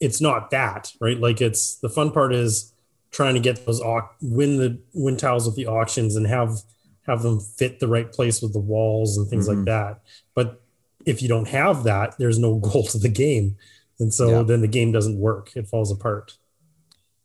[0.00, 2.72] it's not that right like it's the fun part is
[3.12, 6.58] trying to get those au- win the win tiles with the auctions and have
[7.06, 9.56] have them fit the right place with the walls and things Mhm.
[9.56, 10.00] like that.
[10.34, 10.60] But
[11.06, 13.56] if you don't have that, there's no goal to the game.
[13.98, 14.42] And so Yeah.
[14.42, 15.50] then the game doesn't work.
[15.56, 16.36] It falls apart.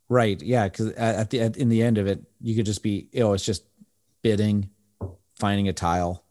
[0.10, 0.42] Right.
[0.42, 0.70] Yeah.
[0.70, 3.34] Because at, the at, in the end of it, you could just be, you know,
[3.34, 3.64] it's just
[4.24, 4.70] bidding,
[5.40, 6.24] finding a tile.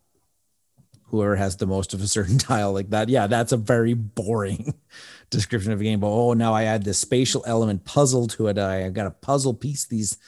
[1.08, 3.08] Whoever has the most of a certain tile like that.
[3.08, 4.74] Yeah, that's a very boring
[5.30, 6.00] description of a game.
[6.00, 8.58] But oh, now I add this spatial element puzzle to it.
[8.58, 10.18] I, I got to puzzle piece these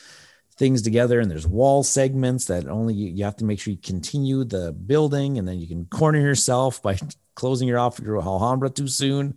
[0.57, 3.79] things together, and there's wall segments that only you, you have to make sure you
[3.79, 6.99] continue the building, and then you can corner yourself by
[7.35, 9.37] closing your off your Alhambra too soon.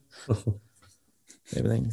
[1.55, 1.91] Everything.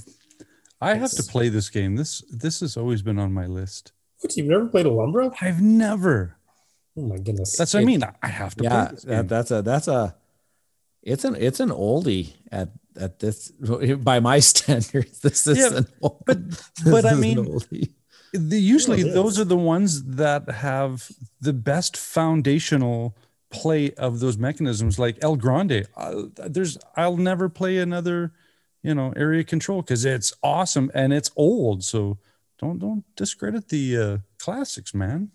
[0.81, 1.97] I have to play this game.
[1.97, 3.93] This this has always been on my list.
[4.21, 5.33] What, you've never played Alhambra?
[5.41, 6.37] I've never.
[6.97, 7.57] Oh my goodness.
[7.57, 8.03] That's what I mean.
[8.23, 9.27] I have to yeah play this that, game.
[9.27, 10.17] that's a that's a
[11.03, 15.87] it's an it's an oldie at at this by my standards this is Yeah, an
[16.03, 16.39] old, but-
[16.85, 17.37] but I mean,
[18.33, 23.17] the, usually it those are the ones that have the best foundational
[23.51, 28.33] play of those mechanisms like el grande uh, there's i'll never play another
[28.83, 32.19] you know area control because it's awesome and it's old so
[32.59, 35.31] don't don't discredit the uh, classics man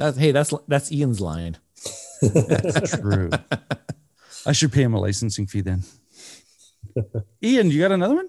[0.00, 1.56] that's hey that's that's ian's line
[2.22, 3.30] that's true
[4.46, 5.82] i should pay him a licensing fee then
[7.44, 8.28] ian you got another one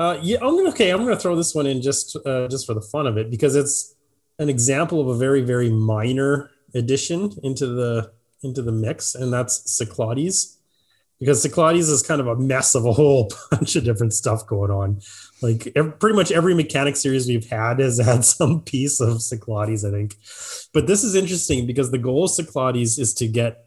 [0.00, 0.88] Uh, yeah, I'm gonna okay.
[0.92, 3.54] I'm gonna throw this one in just uh, just for the fun of it because
[3.54, 3.76] it's
[4.38, 8.10] an example of a very very minor addition into the
[8.42, 10.56] into the mix, and that's Cyclades.
[11.20, 14.70] Because Cyclades is kind of a mess of a whole bunch of different stuff going
[14.70, 15.00] on.
[15.42, 19.84] Like ev- pretty much every mechanic series we've had has had some piece of Cyclades,
[19.84, 20.16] I think.
[20.72, 23.66] But this is interesting because the goal of Cyclades is to get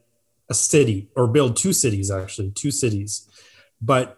[0.49, 3.29] a city or build two cities, actually, two cities.
[3.81, 4.17] But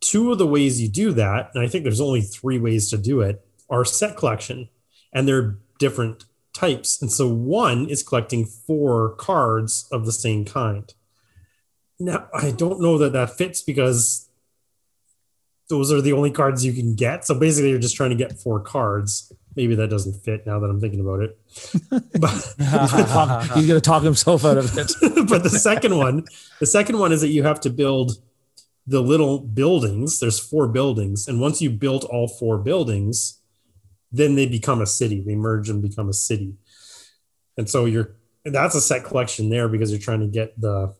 [0.00, 2.98] two of the ways you do that, and I think there's only three ways to
[2.98, 4.68] do it, are set collection,
[5.12, 7.00] and they're different types.
[7.00, 10.92] And so one is collecting four cards of the same kind.
[11.98, 14.28] Now, I don't know that that fits because
[15.68, 17.24] those are the only cards you can get.
[17.24, 19.32] So basically, you're just trying to get four cards.
[19.56, 21.38] Maybe that doesn't fit now that I'm thinking about it.
[22.20, 24.92] but he's gonna talk himself out of it
[25.28, 26.24] but the second one,
[26.60, 28.18] the second one is that you have to build
[28.86, 30.20] the little buildings.
[30.20, 33.40] There's four buildings, and once you build all four buildings,
[34.12, 35.20] then they become a city.
[35.20, 36.54] They merge and become a city.
[37.56, 40.94] And so you're that's a set collection there because you're trying to get the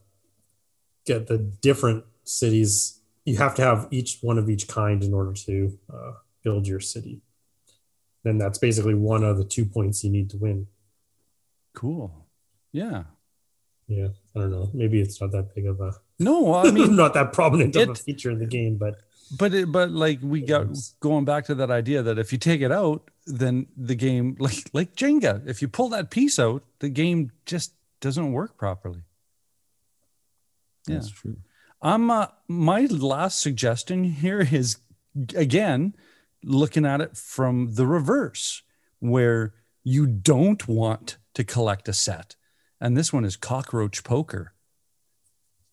[1.07, 3.01] get the different cities.
[3.25, 6.81] You have to have each one of each kind in order to uh, build your
[6.81, 7.21] city.
[8.25, 10.67] Then that's basically one of the two points you need to win.
[11.75, 12.27] cool
[12.73, 13.05] yeah
[13.87, 14.71] Yeah, I don't know.
[14.75, 17.95] Maybe it's not that big of a no i mean not that prominent of a
[17.95, 18.95] feature in the game, but
[19.39, 20.67] But it, but like we got
[21.01, 24.71] going back to that idea that if you take it out, then the game like
[24.73, 29.03] like Jenga, if you pull that piece out, the game just doesn't work properly.
[30.87, 30.97] Yeah.
[30.97, 31.37] that's true
[31.83, 34.79] I'm uh, my last suggestion here is
[35.35, 35.95] again
[36.43, 38.63] looking at it from the reverse,
[38.99, 39.53] where
[39.85, 42.35] you don't want to collect a set,
[42.81, 44.55] and this one is cockroach poker,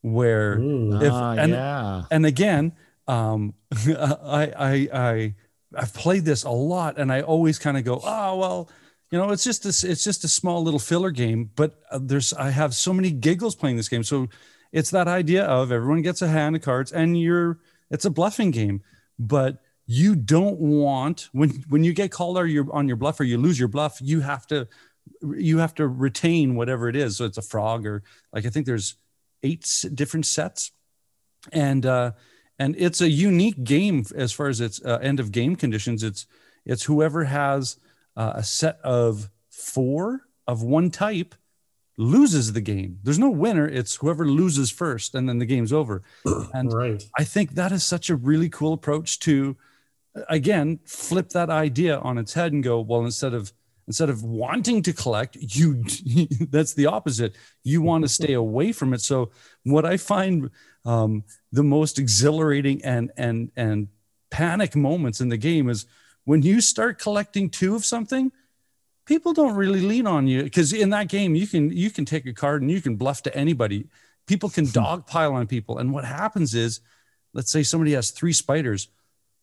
[0.02, 1.02] where Mm.
[1.02, 2.74] if- ah, and- yeah and again
[3.08, 5.36] um i i i
[5.78, 8.70] i've played this a lot and i always kind of go oh well
[9.12, 12.34] you know it's just this it's just a small little filler game but uh, there's
[12.34, 14.28] i have so many giggles playing this game so
[14.74, 17.60] it's that idea of everyone gets a hand of cards and you're
[17.90, 18.82] it's a bluffing game
[19.18, 23.24] but you don't want when when you get called or you're on your bluff or
[23.24, 24.68] you lose your bluff you have to
[25.22, 27.18] you have to retain whatever it is.
[27.18, 28.96] So it's a frog or like i think there's
[29.44, 30.72] eight different sets.
[31.52, 32.12] And uh
[32.60, 36.04] and it's a unique game as far as its uh, end of game conditions.
[36.04, 36.28] It's
[36.66, 37.78] it's whoever has
[38.16, 41.36] uh, a set of four of one type
[41.98, 43.00] loses the game.
[43.04, 43.68] There's no winner.
[43.68, 46.04] It's whoever loses first and then the game's over.
[46.54, 47.04] And right.
[47.18, 49.56] I think that is such a really cool approach to
[50.30, 53.52] again flip that idea on its head and go well instead of
[53.88, 55.84] instead of wanting to collect you
[56.50, 57.36] that's the opposite.
[57.64, 59.02] You want to stay away from it.
[59.02, 59.32] So
[59.64, 60.50] what I find
[60.86, 63.88] um, the most exhilarating and and and
[64.30, 65.86] panic moments in the game is
[66.26, 68.32] when you start collecting two of something
[69.06, 72.26] people don't really lean on you because in that game you can you can take
[72.26, 73.88] a card and you can bluff to anybody.
[74.28, 74.72] People can hmm.
[74.72, 75.78] dogpile on people.
[75.78, 76.82] And what happens is
[77.34, 78.88] let's say somebody has three spiders.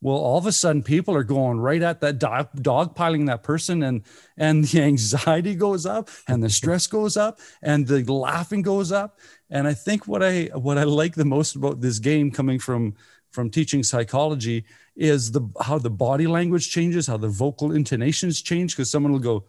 [0.02, 3.82] Well all of a sudden people are going right at that dog dogpiling that person
[3.82, 4.02] and
[4.36, 9.18] and the anxiety goes up and the stress goes up and the laughing goes up.
[9.50, 12.94] And i think what i what i like the most about this game coming from
[13.30, 14.64] from teaching psychology
[15.00, 19.18] is the how the body language changes how the vocal intonations change because someone will
[19.18, 19.44] go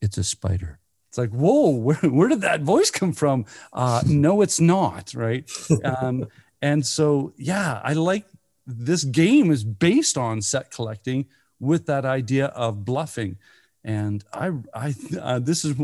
[0.00, 0.78] it's a spider.
[1.08, 3.44] It's like whoa where, where did that voice come from?
[3.72, 5.50] Uh no it's not right?
[5.84, 6.26] Um
[6.62, 8.24] and so yeah i like
[8.66, 11.26] this game is based on set collecting
[11.60, 13.38] with that idea of bluffing.
[13.84, 15.74] And i i uh, this is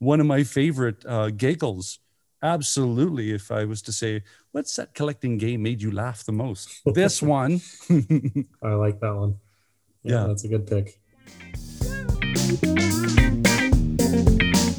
[0.00, 2.00] one of my favorite uh giggles
[2.42, 4.22] absolutely if i was to say
[4.52, 7.60] what set collecting game made you laugh the most this one
[8.62, 9.38] I like that one.
[10.02, 10.26] Yeah, Yeah.
[10.28, 11.00] that's a good pick.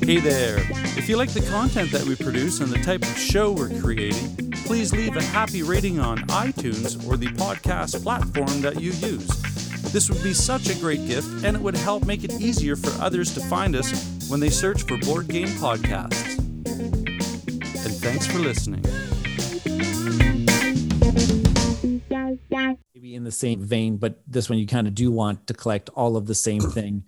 [0.02, 0.58] Hey there!
[0.98, 4.52] If you like the content that we produce and the type of show we're creating,
[4.66, 9.28] please leave a happy rating on iTunes or the podcast platform that you use.
[9.92, 12.90] This would be such a great gift and it would help make it easier for
[13.02, 13.92] others to find us
[14.30, 16.38] when they search for board game podcasts.
[18.10, 18.82] And thanks for listening.
[22.96, 25.90] maybe in the same vein, but this one you kind of do want to collect
[25.90, 27.04] all of the same thing,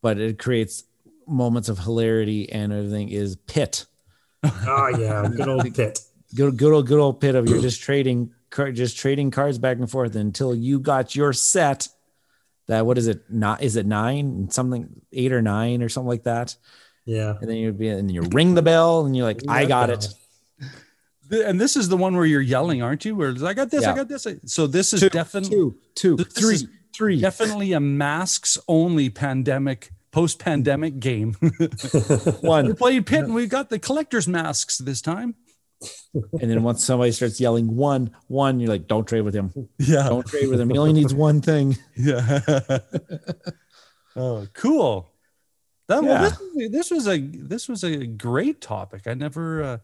[0.00, 0.84] but it creates
[1.26, 3.84] moments of hilarity and everything is pit.
[4.42, 6.00] Oh yeah, good old pit.
[6.34, 8.34] Good, good old, good old pit of you're just trading,
[8.74, 11.88] just trading cards back and forth until you got your set.
[12.66, 13.22] That what is it?
[13.30, 16.54] Not is it nine something eight or nine or something like that?
[17.06, 17.34] Yeah.
[17.40, 20.08] And then you'd be and you ring the bell and you're like, I got it.
[21.30, 23.94] And this is the one where you're yelling aren't you where i got this i
[23.94, 27.20] got this so this is definitely two, two, This three, three.
[27.20, 31.34] definitely a masks only pandemic post-pandemic game
[32.40, 32.66] one.
[32.66, 32.74] One.
[32.76, 35.34] playing pit and we got the collector's masks this time
[36.40, 39.52] And then once somebody starts yelling one, one, you're like, don't trade with him.
[39.78, 40.70] yeah Don't trade with him.
[40.70, 41.76] He only needs one thing.
[41.96, 42.40] yeah
[44.16, 45.10] oh cool
[45.88, 46.28] that well, Yeah.
[46.28, 49.78] this, was- this was a this was a great topic i never uh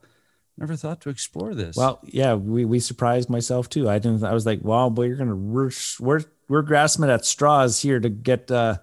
[0.57, 3.89] never thought to explore this Well, yeah, we, we surprised myself too.
[3.89, 4.23] I didn't.
[4.23, 8.09] I was like, "Wow, boy, you're gonna we're we're we're grasping at straws here to
[8.09, 8.77] get." uh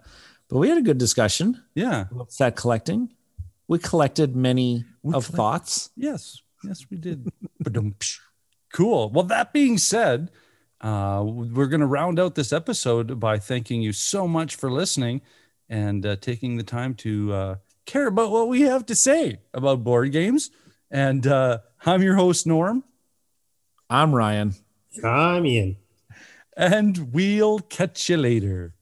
[0.49, 3.11] But we had a good discussion yeah about set collecting.
[3.69, 5.91] We collected many We of collect- thoughts.
[5.97, 7.29] Yes, yes, we did.
[8.73, 9.11] Cool.
[9.11, 10.31] Well, that being said,
[10.81, 15.21] uh, we're going to round out this episode by thanking you so much for listening
[15.69, 17.55] and uh, taking the time to uh,
[17.87, 20.51] care about what we have to say about board games.
[20.93, 22.85] And uh, I'm your host, Norm,
[23.89, 24.55] I'm Ryan.
[25.03, 25.79] I'm Ian.
[26.55, 28.75] and we'll catch you later.